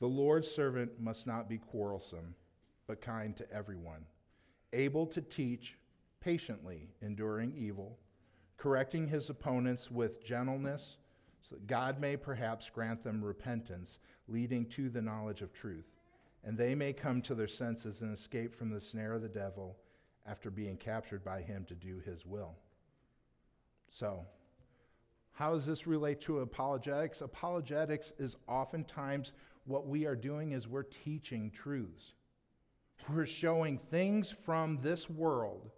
[0.00, 2.34] The Lord's servant must not be quarrelsome,
[2.86, 4.04] but kind to everyone,
[4.72, 5.76] able to teach
[6.20, 7.98] patiently, enduring evil,
[8.56, 10.96] correcting his opponents with gentleness,
[11.42, 13.98] so that God may perhaps grant them repentance,
[14.28, 15.90] leading to the knowledge of truth,
[16.44, 19.76] and they may come to their senses and escape from the snare of the devil
[20.26, 22.54] after being captured by him to do his will.
[23.90, 24.24] So,
[25.32, 27.20] How does this relate to apologetics?
[27.20, 29.32] Apologetics is oftentimes
[29.64, 32.14] what we are doing is we're teaching truths.
[33.08, 35.70] We're showing things from this world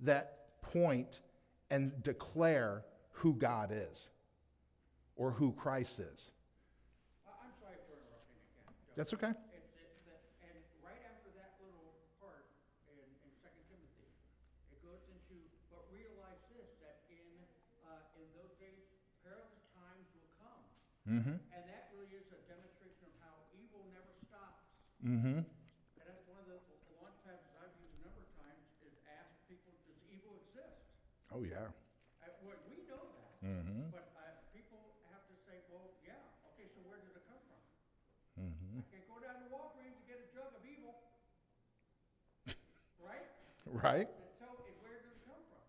[0.00, 1.20] that point
[1.70, 4.08] and declare who God is
[5.16, 6.30] or who Christ is.
[7.26, 8.74] I- I'm sorry for interrupting again.
[8.96, 9.32] That's okay.
[9.52, 12.46] It's it- that- And right after that little part
[12.88, 14.08] in, in Second Timothy,
[14.72, 15.36] it goes into,
[15.70, 17.28] but realize this, that in,
[17.86, 18.88] uh, in those days,
[19.22, 20.64] perilous times will come.
[21.04, 21.36] Mm-hmm.
[21.36, 24.64] And that really is a demonstration of how evil never stops.
[25.04, 25.44] Mm-hmm.
[25.44, 26.56] And that's one of the
[26.96, 30.80] launch pads I've used a number of times, is ask people, does evil exist?
[31.28, 31.68] Oh, yeah.
[32.24, 33.92] Uh, we, we know that, Mm-hmm.
[33.92, 34.80] but, uh, people
[35.12, 36.16] have to say, well, yeah,
[36.56, 37.60] okay, so where did it come from?
[38.48, 38.80] Mm-hmm.
[38.80, 40.96] I can't go down to Walgreens and get a jug of evil.
[43.04, 43.28] Right?
[43.68, 44.08] Right?
[44.08, 45.60] And so, it- where did it come from?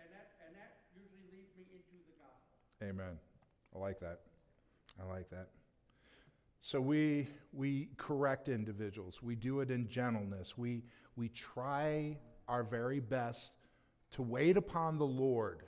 [0.00, 2.48] And that, and that usually leads me into the gospel.
[2.80, 3.20] Amen.
[3.76, 4.24] I like that.
[5.00, 5.48] I like that.
[6.60, 9.22] So we we correct individuals.
[9.22, 10.56] We do it in gentleness.
[10.56, 10.82] We
[11.16, 12.18] we try
[12.48, 13.52] our very best
[14.12, 15.62] to wait upon the Lord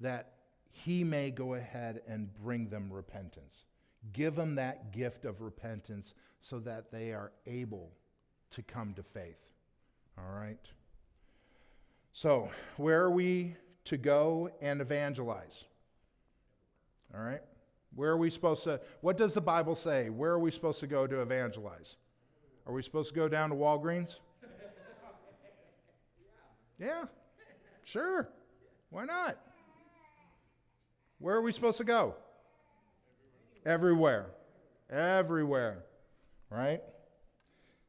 [0.00, 0.32] that
[0.70, 3.66] he may go ahead and bring them repentance.
[4.12, 7.92] Give them that gift of repentance so that they are able
[8.50, 9.38] to come to faith.
[10.18, 10.58] All right?
[12.12, 15.64] So, where are we to go and evangelize?
[17.14, 17.42] All right?
[17.94, 20.08] Where are we supposed to, what does the Bible say?
[20.08, 21.96] Where are we supposed to go to evangelize?
[22.66, 24.16] Are we supposed to go down to Walgreens?
[26.78, 27.04] Yeah,
[27.84, 28.28] sure.
[28.90, 29.38] Why not?
[31.20, 32.16] Where are we supposed to go?
[33.64, 34.26] Everywhere.
[34.90, 35.84] Everywhere.
[36.50, 36.80] Right?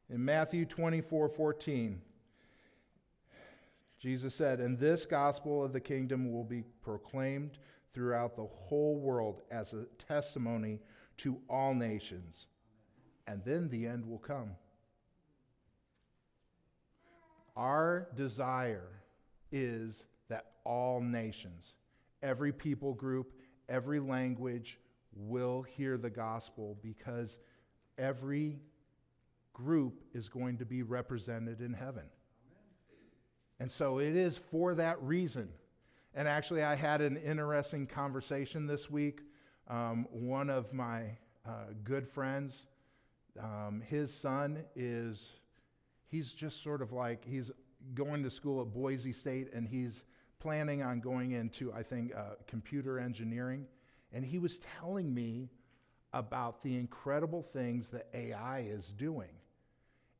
[0.08, 2.00] In Matthew 24 14,
[3.98, 7.58] Jesus said, And this gospel of the kingdom will be proclaimed
[7.94, 10.80] throughout the whole world as a testimony
[11.18, 12.46] to all nations,
[13.26, 14.50] and then the end will come.
[17.56, 18.88] Our desire
[19.52, 21.74] is that all nations,
[22.22, 23.32] every people group,
[23.68, 24.78] every language
[25.14, 27.38] will hear the gospel because
[27.96, 28.58] every
[29.52, 32.04] group is going to be represented in heaven.
[33.60, 35.48] And so it is for that reason.
[36.16, 39.22] And actually, I had an interesting conversation this week.
[39.66, 42.66] Um, one of my uh, good friends,
[43.42, 45.30] um, his son is,
[46.06, 47.50] he's just sort of like, he's
[47.94, 50.02] going to school at Boise State and he's
[50.38, 53.66] planning on going into, I think, uh, computer engineering.
[54.12, 55.50] And he was telling me
[56.12, 59.30] about the incredible things that AI is doing.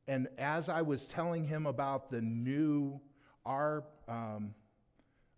[0.09, 2.99] And as I was telling him about the new,
[3.45, 4.53] our um,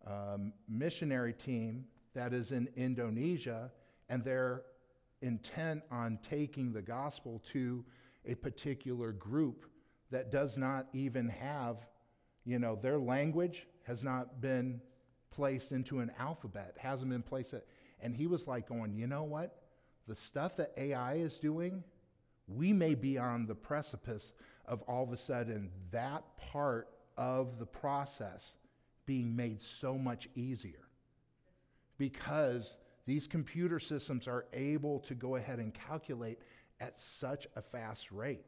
[0.08, 1.86] um, missionary team
[2.16, 3.72] that is in Indonesia,
[4.10, 4.64] and they're
[5.22, 7.84] intent on taking the gospel to
[8.26, 9.66] a particular group
[10.12, 11.78] that does not even have,
[12.46, 14.82] you know, their language has not been
[15.32, 17.54] placed into an alphabet, hasn't been placed.
[17.54, 17.66] At,
[18.00, 19.62] and he was like, going, you know what?
[20.08, 21.84] The stuff that AI is doing,
[22.48, 24.32] we may be on the precipice
[24.66, 28.54] of all of a sudden that part of the process
[29.08, 30.88] being made so much easier
[31.98, 32.76] because
[33.08, 36.40] these computer systems are able to go ahead and calculate
[36.80, 38.46] at such a fast rate.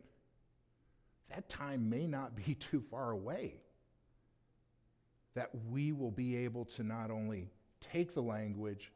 [1.29, 3.61] That time may not be too far away.
[5.33, 7.49] That we will be able to not only
[7.79, 8.91] take the language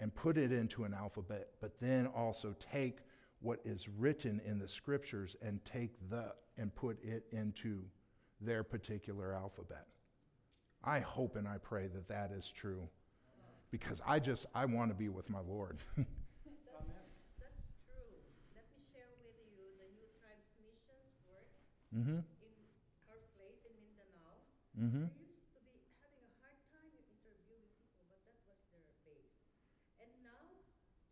[0.00, 2.98] and put it into an alphabet, but then also take
[3.40, 7.80] what is written in the scriptures and take the and put it into
[8.40, 9.86] their particular alphabet.
[10.84, 12.88] I hope and I pray that that is true
[13.70, 15.78] because I just I want to be with my Lord.
[15.96, 18.12] That's true.
[18.52, 21.48] Let me share with you the New Tribes Missions work
[21.94, 22.20] mhm.
[22.44, 22.54] in
[23.08, 24.34] our place in Mindanao.
[24.76, 25.06] Mhm.
[25.08, 29.38] They used to be having a hard time interviewing people, but that was their base.
[30.02, 30.44] And now,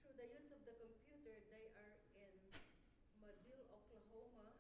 [0.04, 2.34] through the use of the computer, they are in
[3.22, 4.52] Mobile, Oklahoma,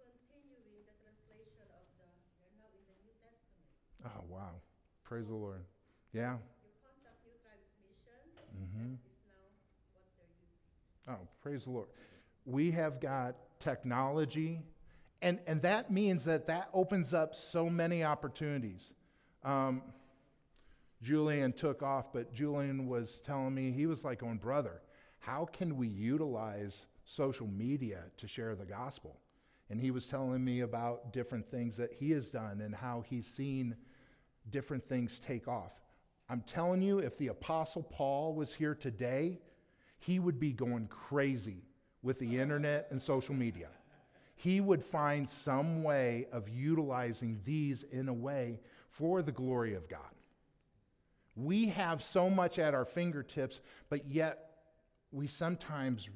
[0.00, 2.08] continuing the translation of the,
[2.42, 3.70] they're now in the New Testament.
[4.02, 4.58] Oh wow.
[5.06, 5.64] Praise the Lord.
[6.12, 6.38] Yeah.
[8.56, 8.74] Mhm.
[8.74, 8.98] using.
[11.08, 11.88] Oh, praise the Lord.
[12.44, 14.62] We have got technology,
[15.22, 18.90] and, and that means that that opens up so many opportunities.
[19.44, 19.82] Um,
[21.02, 24.82] Julian took off, but Julian was telling me, he was like, going, brother,
[25.20, 29.20] how can we utilize social media to share the gospel?
[29.70, 33.28] And he was telling me about different things that he has done and how he's
[33.28, 33.76] seen
[34.50, 35.72] different things take off.
[36.28, 39.40] I'm telling you, if the Apostle Paul was here today,
[39.98, 41.62] he would be going crazy
[42.02, 43.68] with the internet and social media.
[44.34, 49.88] He would find some way of utilizing these in a way for the glory of
[49.88, 50.00] God.
[51.34, 54.50] We have so much at our fingertips, but yet
[55.12, 56.08] we sometimes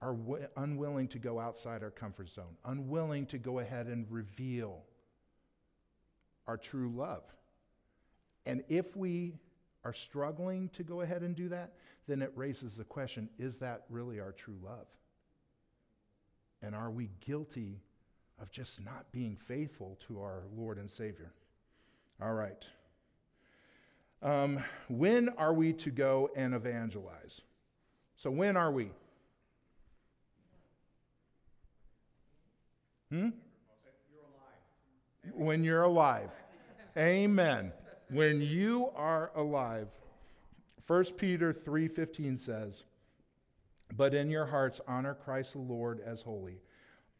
[0.00, 4.82] are w- unwilling to go outside our comfort zone, unwilling to go ahead and reveal
[6.46, 7.22] our true love.
[8.46, 9.34] And if we
[9.84, 11.72] are struggling to go ahead and do that,
[12.06, 14.86] then it raises the question is that really our true love?
[16.62, 17.80] And are we guilty
[18.40, 21.32] of just not being faithful to our Lord and Savior?
[22.20, 22.64] All right.
[24.22, 27.40] Um, when are we to go and evangelize?
[28.16, 28.90] So, when are we?
[33.10, 33.30] Hmm?
[35.30, 36.30] When you're alive.
[36.96, 37.72] Amen.
[38.10, 39.88] When you are alive.
[40.86, 42.84] 1 Peter 3:15 says,
[43.96, 46.60] "But in your hearts honor Christ the Lord as holy,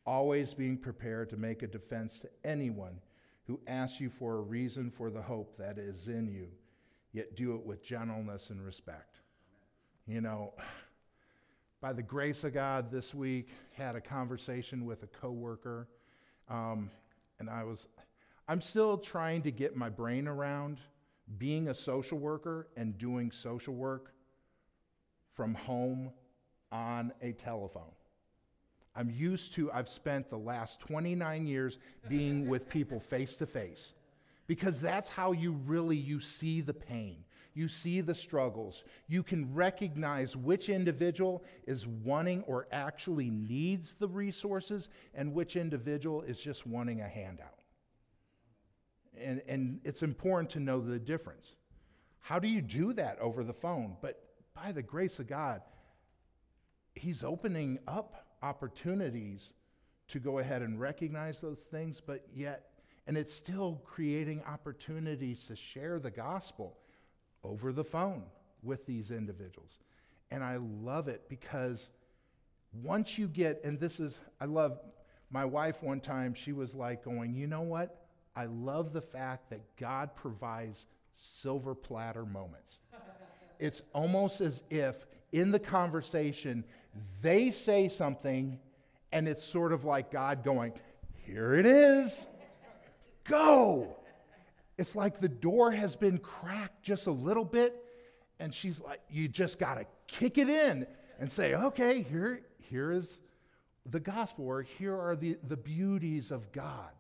[0.04, 3.00] always being prepared to make a defense to anyone
[3.46, 6.50] who asks you for a reason for the hope that is in you,
[7.12, 9.20] yet do it with gentleness and respect."
[10.06, 10.54] You know,
[11.80, 15.88] by the grace of God, this week had a conversation with a coworker,
[16.48, 16.90] um,
[17.42, 17.88] and I was,
[18.46, 20.78] I'm still trying to get my brain around
[21.38, 24.12] being a social worker and doing social work
[25.34, 26.12] from home
[26.70, 27.90] on a telephone.
[28.94, 31.78] I'm used to, I've spent the last 29 years
[32.08, 33.94] being with people face to face
[34.46, 37.24] because that's how you really you see the pain
[37.54, 38.84] you see the struggles.
[39.08, 46.22] You can recognize which individual is wanting or actually needs the resources and which individual
[46.22, 47.58] is just wanting a handout.
[49.20, 51.52] And, and it's important to know the difference.
[52.20, 53.96] How do you do that over the phone?
[54.00, 54.22] But
[54.54, 55.62] by the grace of god
[56.94, 59.52] he's opening up opportunities
[60.08, 62.70] to go ahead and recognize those things but yet
[63.06, 66.76] and it's still creating opportunities to share the gospel
[67.44, 68.22] over the phone
[68.62, 69.78] with these individuals.
[70.30, 71.88] And I love it because
[72.82, 74.78] once you get, and this is, I love
[75.30, 78.06] my wife one time, she was like, going, you know what?
[78.34, 80.86] I love the fact that God provides
[81.16, 82.78] silver platter moments.
[83.58, 86.64] it's almost as if in the conversation,
[87.22, 88.58] they say something,
[89.12, 90.72] and it's sort of like God going,
[91.24, 92.26] here it is
[93.24, 93.96] go.
[94.78, 97.84] It's like the door has been cracked just a little bit,
[98.38, 100.86] and she's like, you just got to kick it in
[101.20, 103.18] and say, okay, here, here is
[103.84, 106.90] the gospel, or here are the, the beauties of God.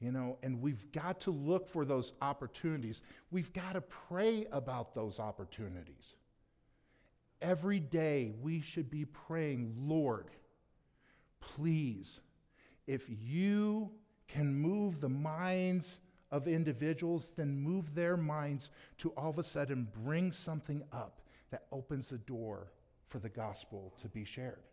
[0.00, 3.00] You know, and we've got to look for those opportunities.
[3.30, 6.14] We've got to pray about those opportunities.
[7.40, 10.30] Every day we should be praying, Lord,
[11.40, 12.20] please,
[12.86, 13.90] if you
[14.28, 15.98] can move the minds
[16.34, 21.20] of individuals, then move their minds to all of a sudden bring something up
[21.50, 22.72] that opens the door
[23.06, 24.64] for the gospel to be shared.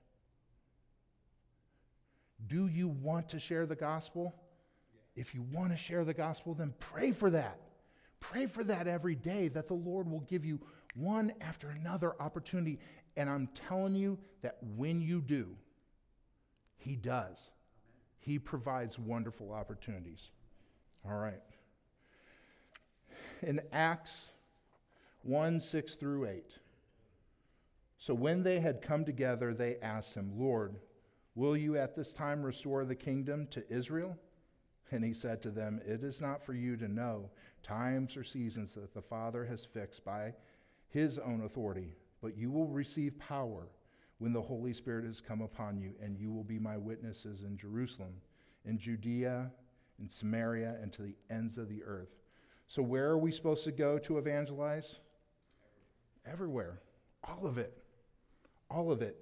[2.48, 4.34] Do you want to share the gospel?
[5.16, 7.60] If you want to share the gospel, then pray for that.
[8.20, 10.60] Pray for that every day, that the Lord will give you
[10.96, 12.80] one after another opportunity.
[13.16, 15.50] And I'm telling you that when you do,
[16.78, 17.52] He does.
[18.18, 20.32] He provides wonderful opportunities.
[21.06, 21.42] All right.
[23.42, 24.30] In Acts
[25.24, 26.44] 1 6 through 8.
[27.98, 30.76] So when they had come together, they asked him, Lord,
[31.36, 34.18] will you at this time restore the kingdom to Israel?
[34.92, 37.30] And he said to them, It is not for you to know
[37.64, 40.34] times or seasons that the Father has fixed by
[40.90, 43.68] his own authority, but you will receive power
[44.18, 47.58] when the Holy Spirit has come upon you, and you will be my witnesses in
[47.58, 48.14] Jerusalem,
[48.66, 49.52] in Judea,
[50.00, 52.10] in Samaria, and to the ends of the earth.
[52.72, 55.00] So, where are we supposed to go to evangelize?
[56.26, 56.80] Everywhere.
[57.22, 57.78] All of it.
[58.70, 59.22] All of it.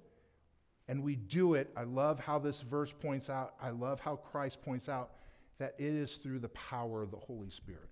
[0.86, 1.68] And we do it.
[1.76, 5.10] I love how this verse points out, I love how Christ points out
[5.58, 7.88] that it is through the power of the Holy Spirit.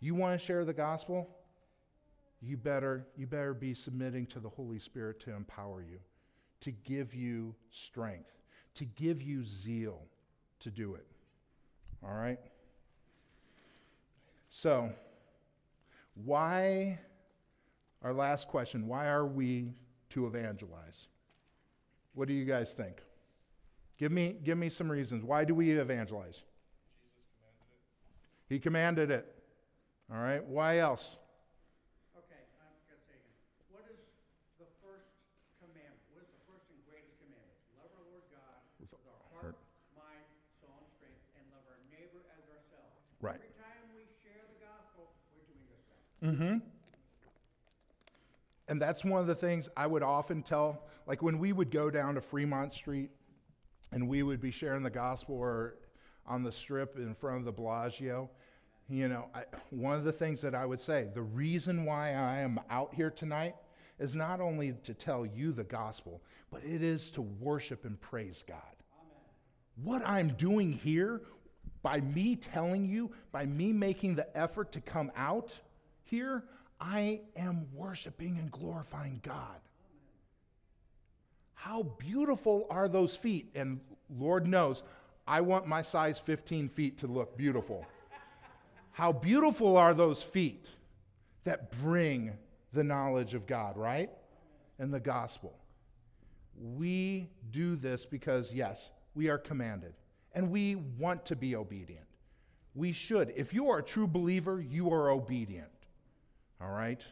[0.00, 1.28] You want to share the gospel?
[2.40, 5.98] you better, you better be submitting to the Holy Spirit to empower you,
[6.62, 8.32] to give you strength,
[8.76, 10.00] to give you zeal
[10.60, 11.06] to do it.
[12.02, 12.38] All right?
[14.50, 14.90] So,
[16.24, 16.98] why,
[18.02, 19.74] our last question, why are we
[20.10, 21.06] to evangelize?
[22.14, 23.00] What do you guys think?
[23.96, 25.22] Give me, give me some reasons.
[25.22, 26.42] Why do we evangelize?
[26.98, 29.24] Jesus commanded He commanded it.
[30.10, 31.14] All right, why else?
[32.18, 33.30] Okay, I'm gonna say again.
[33.70, 34.02] What is
[34.58, 35.06] the first
[35.62, 36.02] commandment?
[36.10, 37.54] What is the first and greatest commandment?
[37.78, 39.54] Love our Lord God with our heart,
[39.94, 40.26] mind,
[40.58, 42.98] soul, and strength, and love our neighbor as ourselves.
[43.22, 43.38] Right.
[43.38, 46.02] Every time we share the gospel, we're doing just that.
[46.22, 46.58] Mm-hmm.
[48.68, 51.90] And that's one of the things I would often tell, like when we would go
[51.90, 53.10] down to Fremont Street
[53.90, 55.76] and we would be sharing the gospel or
[56.26, 58.30] on the strip in front of the Bellagio,
[58.88, 62.38] you know, I, one of the things that I would say, the reason why I
[62.40, 63.56] am out here tonight
[63.98, 68.44] is not only to tell you the gospel, but it is to worship and praise
[68.46, 68.58] God.
[69.82, 71.22] What I'm doing here,
[71.82, 75.58] by me telling you, by me making the effort to come out
[76.10, 76.44] here,
[76.80, 79.60] I am worshiping and glorifying God.
[81.54, 83.50] How beautiful are those feet?
[83.54, 83.80] And
[84.18, 84.82] Lord knows,
[85.26, 87.86] I want my size 15 feet to look beautiful.
[88.92, 90.66] How beautiful are those feet
[91.44, 92.32] that bring
[92.72, 94.10] the knowledge of God, right?
[94.78, 95.54] And the gospel.
[96.76, 99.92] We do this because, yes, we are commanded
[100.34, 102.06] and we want to be obedient.
[102.74, 103.32] We should.
[103.36, 105.68] If you are a true believer, you are obedient.
[106.60, 107.02] All right?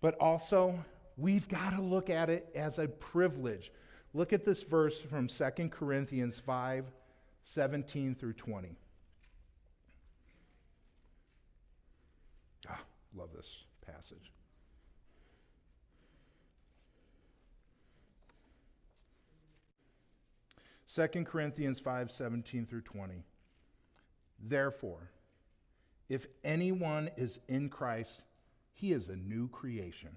[0.00, 0.84] But also,
[1.16, 3.72] we've got to look at it as a privilege.
[4.14, 6.84] Look at this verse from 2 Corinthians 5
[7.44, 8.76] 17 through 20.
[12.68, 12.80] Ah,
[13.14, 14.32] love this passage.
[20.86, 23.22] Second Corinthians 5 17 through 20.
[24.42, 25.10] Therefore,
[26.08, 28.22] if anyone is in Christ,
[28.72, 30.16] he is a new creation.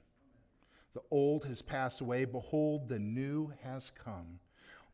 [0.93, 2.25] The old has passed away.
[2.25, 4.39] Behold, the new has come.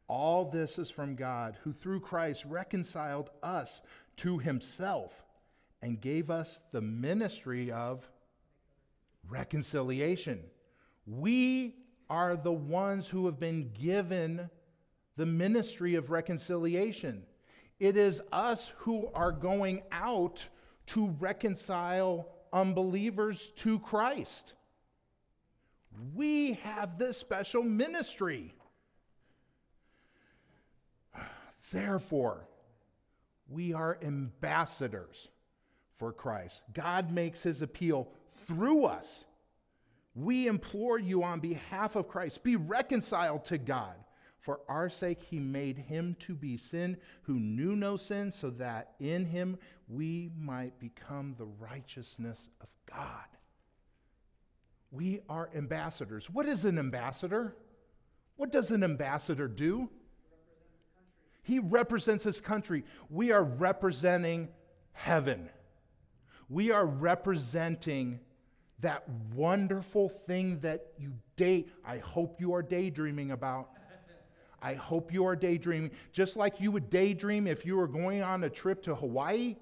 [0.08, 3.82] All this is from God, who through Christ reconciled us
[4.18, 5.14] to himself
[5.82, 8.08] and gave us the ministry of
[9.28, 10.42] reconciliation.
[11.08, 11.76] We
[12.10, 14.50] are the ones who have been given
[15.18, 17.24] the ministry of reconciliation.
[17.80, 20.48] It is us who are going out
[20.88, 24.54] to reconcile unbelievers to Christ.
[26.14, 28.54] We have this special ministry.
[31.72, 32.48] Therefore,
[33.50, 35.30] we are ambassadors
[35.98, 36.62] for Christ.
[36.74, 39.26] God makes his appeal through us.
[40.14, 43.96] We implore you on behalf of Christ be reconciled to God.
[44.46, 48.94] For our sake, he made him to be sin who knew no sin, so that
[49.00, 53.26] in him we might become the righteousness of God.
[54.92, 56.30] We are ambassadors.
[56.30, 57.56] What is an ambassador?
[58.36, 59.90] What does an ambassador do?
[61.42, 62.84] He represents his country.
[63.10, 64.50] We are representing
[64.92, 65.50] heaven.
[66.50, 68.20] We are representing
[68.82, 73.70] that wonderful thing that you day I hope you are daydreaming about.
[74.62, 75.92] I hope you are daydreaming.
[76.12, 79.56] Just like you would daydream if you were going on a trip to Hawaii,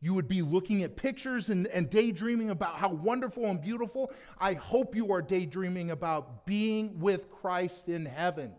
[0.00, 4.12] you would be looking at pictures and, and daydreaming about how wonderful and beautiful.
[4.38, 8.52] I hope you are daydreaming about being with Christ in heaven.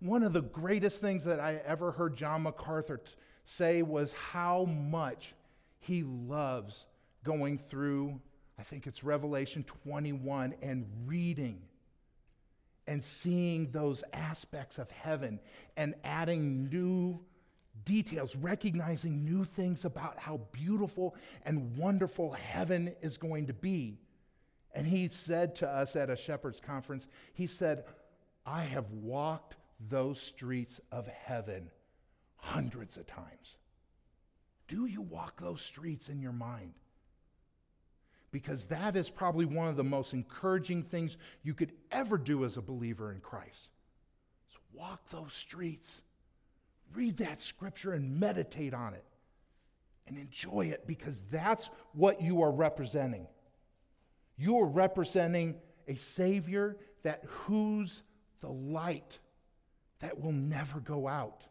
[0.00, 3.12] One of the greatest things that I ever heard John MacArthur t-
[3.44, 5.34] say was how much
[5.80, 6.86] he loves
[7.24, 8.20] going through,
[8.58, 11.60] I think it's Revelation 21, and reading
[12.88, 15.38] and seeing those aspects of heaven
[15.76, 17.20] and adding new
[17.84, 21.14] details, recognizing new things about how beautiful
[21.44, 23.98] and wonderful heaven is going to be.
[24.74, 27.84] And he said to us at a shepherd's conference, he said,
[28.44, 29.56] I have walked
[29.88, 31.70] those streets of heaven
[32.36, 33.56] hundreds of times.
[34.66, 36.72] Do you walk those streets in your mind?
[38.30, 42.56] Because that is probably one of the most encouraging things you could ever do as
[42.56, 43.68] a believer in Christ.
[44.52, 46.00] So walk those streets,
[46.94, 49.04] read that scripture, and meditate on it,
[50.06, 53.26] and enjoy it because that's what you are representing.
[54.36, 55.56] You are representing
[55.86, 58.02] a Savior that who's
[58.40, 59.18] the light
[60.00, 61.46] that will never go out.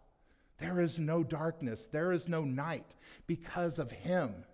[0.59, 2.95] There is no darkness, there is no night
[3.27, 4.45] because of Him.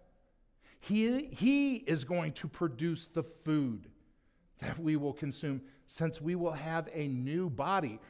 [0.83, 3.87] He, he is going to produce the food
[4.59, 8.01] that we will consume since we will have a new body.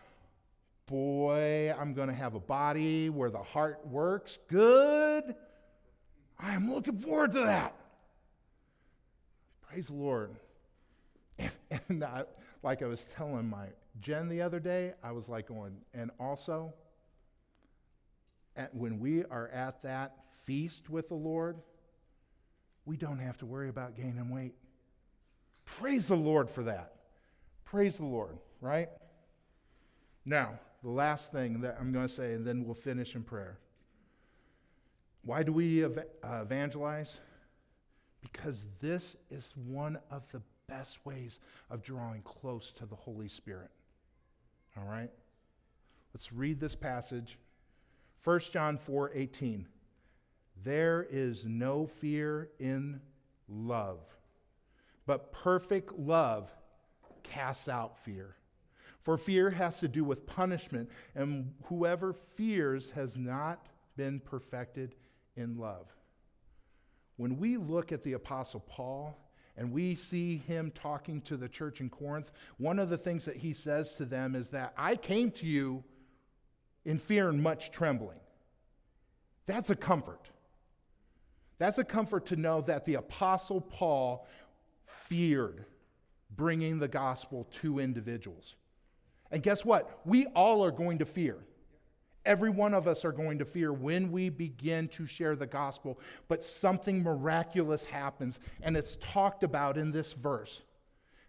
[0.88, 4.40] Boy, I'm going to have a body where the heart works.
[4.48, 5.36] Good.
[6.40, 7.76] I am looking forward to that.
[9.62, 10.36] Praise the Lord.
[11.38, 11.52] And,
[11.90, 12.24] and I,
[12.64, 13.68] like I was telling my
[14.00, 16.74] Jen the other day, I was like going, and also,
[18.56, 21.58] at, when we are at that feast with the Lord,
[22.86, 24.56] we don't have to worry about gaining weight.
[25.66, 26.94] Praise the Lord for that.
[27.66, 28.90] Praise the Lord, right?
[30.26, 33.58] Now, the last thing that I'm going to say, and then we'll finish in prayer.
[35.24, 37.18] Why do we ev- uh, evangelize?
[38.22, 43.72] Because this is one of the best ways of drawing close to the Holy Spirit.
[44.78, 45.10] All right?
[46.14, 47.38] Let's read this passage.
[48.24, 49.68] 1 John 4 18.
[50.64, 53.02] There is no fear in
[53.48, 54.00] love,
[55.06, 56.52] but perfect love
[57.24, 58.36] casts out fear.
[59.02, 64.96] For fear has to do with punishment, and whoever fears has not been perfected
[65.36, 65.88] in love.
[67.18, 69.18] When we look at the Apostle Paul
[69.58, 73.36] and we see him talking to the church in Corinth, one of the things that
[73.38, 75.84] he says to them is that I came to you
[76.86, 78.20] in fear and much trembling.
[79.46, 80.30] That's a comfort.
[81.58, 84.28] That's a comfort to know that the Apostle Paul
[84.86, 85.66] feared
[86.36, 88.56] bringing the gospel to individuals.
[89.32, 90.02] And guess what?
[90.06, 91.38] We all are going to fear.
[92.26, 96.00] Every one of us are going to fear when we begin to share the gospel,
[96.28, 100.62] but something miraculous happens, and it's talked about in this verse.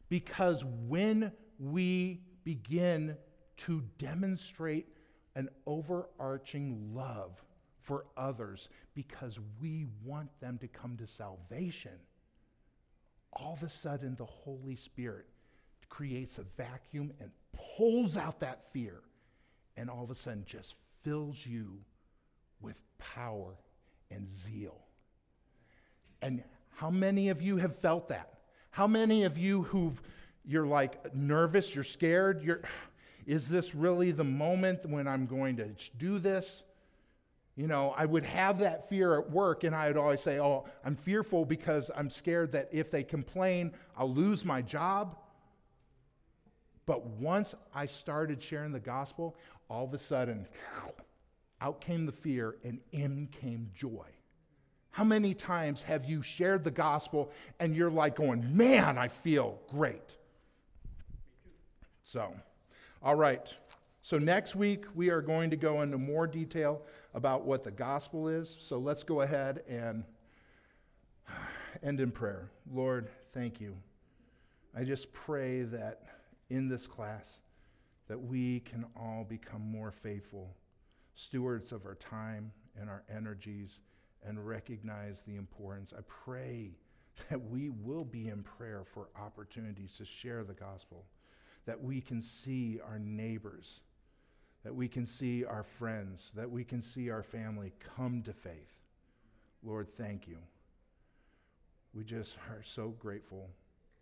[0.09, 3.17] Because when we begin
[3.57, 4.87] to demonstrate
[5.35, 7.44] an overarching love
[7.85, 11.93] for others because we want them to come to salvation,
[13.33, 15.27] all of a sudden the Holy Spirit
[15.89, 17.31] creates a vacuum and
[17.77, 19.01] pulls out that fear,
[19.77, 21.79] and all of a sudden just fills you
[22.61, 23.55] with power
[24.11, 24.79] and zeal.
[26.23, 28.39] And how many of you have felt that?
[28.71, 30.01] How many of you who've
[30.47, 32.63] you're like nervous, you're scared, you're
[33.27, 35.69] is this really the moment when I'm going to
[35.99, 36.63] do this?
[37.57, 40.65] You know, I would have that fear at work, and I would always say, Oh,
[40.85, 45.17] I'm fearful because I'm scared that if they complain, I'll lose my job.
[46.87, 49.37] But once I started sharing the gospel,
[49.71, 50.47] all of a sudden,
[51.61, 54.07] out came the fear and in came joy.
[54.91, 59.59] How many times have you shared the gospel and you're like going, Man, I feel
[59.71, 60.17] great?
[62.03, 62.35] So,
[63.03, 63.53] all right.
[64.05, 66.83] So, next week, we are going to go into more detail
[67.15, 68.55] about what the gospel is.
[68.61, 70.05] So, let's go ahead and
[71.83, 72.51] end in prayer.
[72.71, 73.75] Lord, thank you.
[74.77, 76.03] I just pray that
[76.51, 77.41] in this class,
[78.09, 80.55] that we can all become more faithful
[81.15, 83.79] stewards of our time and our energies
[84.23, 85.95] and recognize the importance.
[85.97, 86.73] I pray
[87.31, 91.07] that we will be in prayer for opportunities to share the gospel
[91.67, 93.81] that we can see our neighbors,
[94.65, 98.73] that we can see our friends, that we can see our family come to faith.
[99.63, 100.39] Lord, thank you.
[101.95, 103.51] We just are so grateful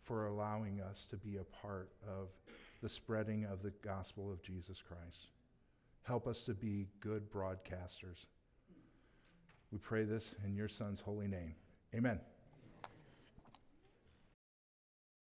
[0.04, 2.28] for allowing us to be a part of
[2.82, 5.28] the spreading of the gospel of Jesus Christ.
[6.02, 8.26] Help us to be good broadcasters.
[9.70, 11.54] We pray this in your Son's holy name.
[11.94, 12.20] Amen.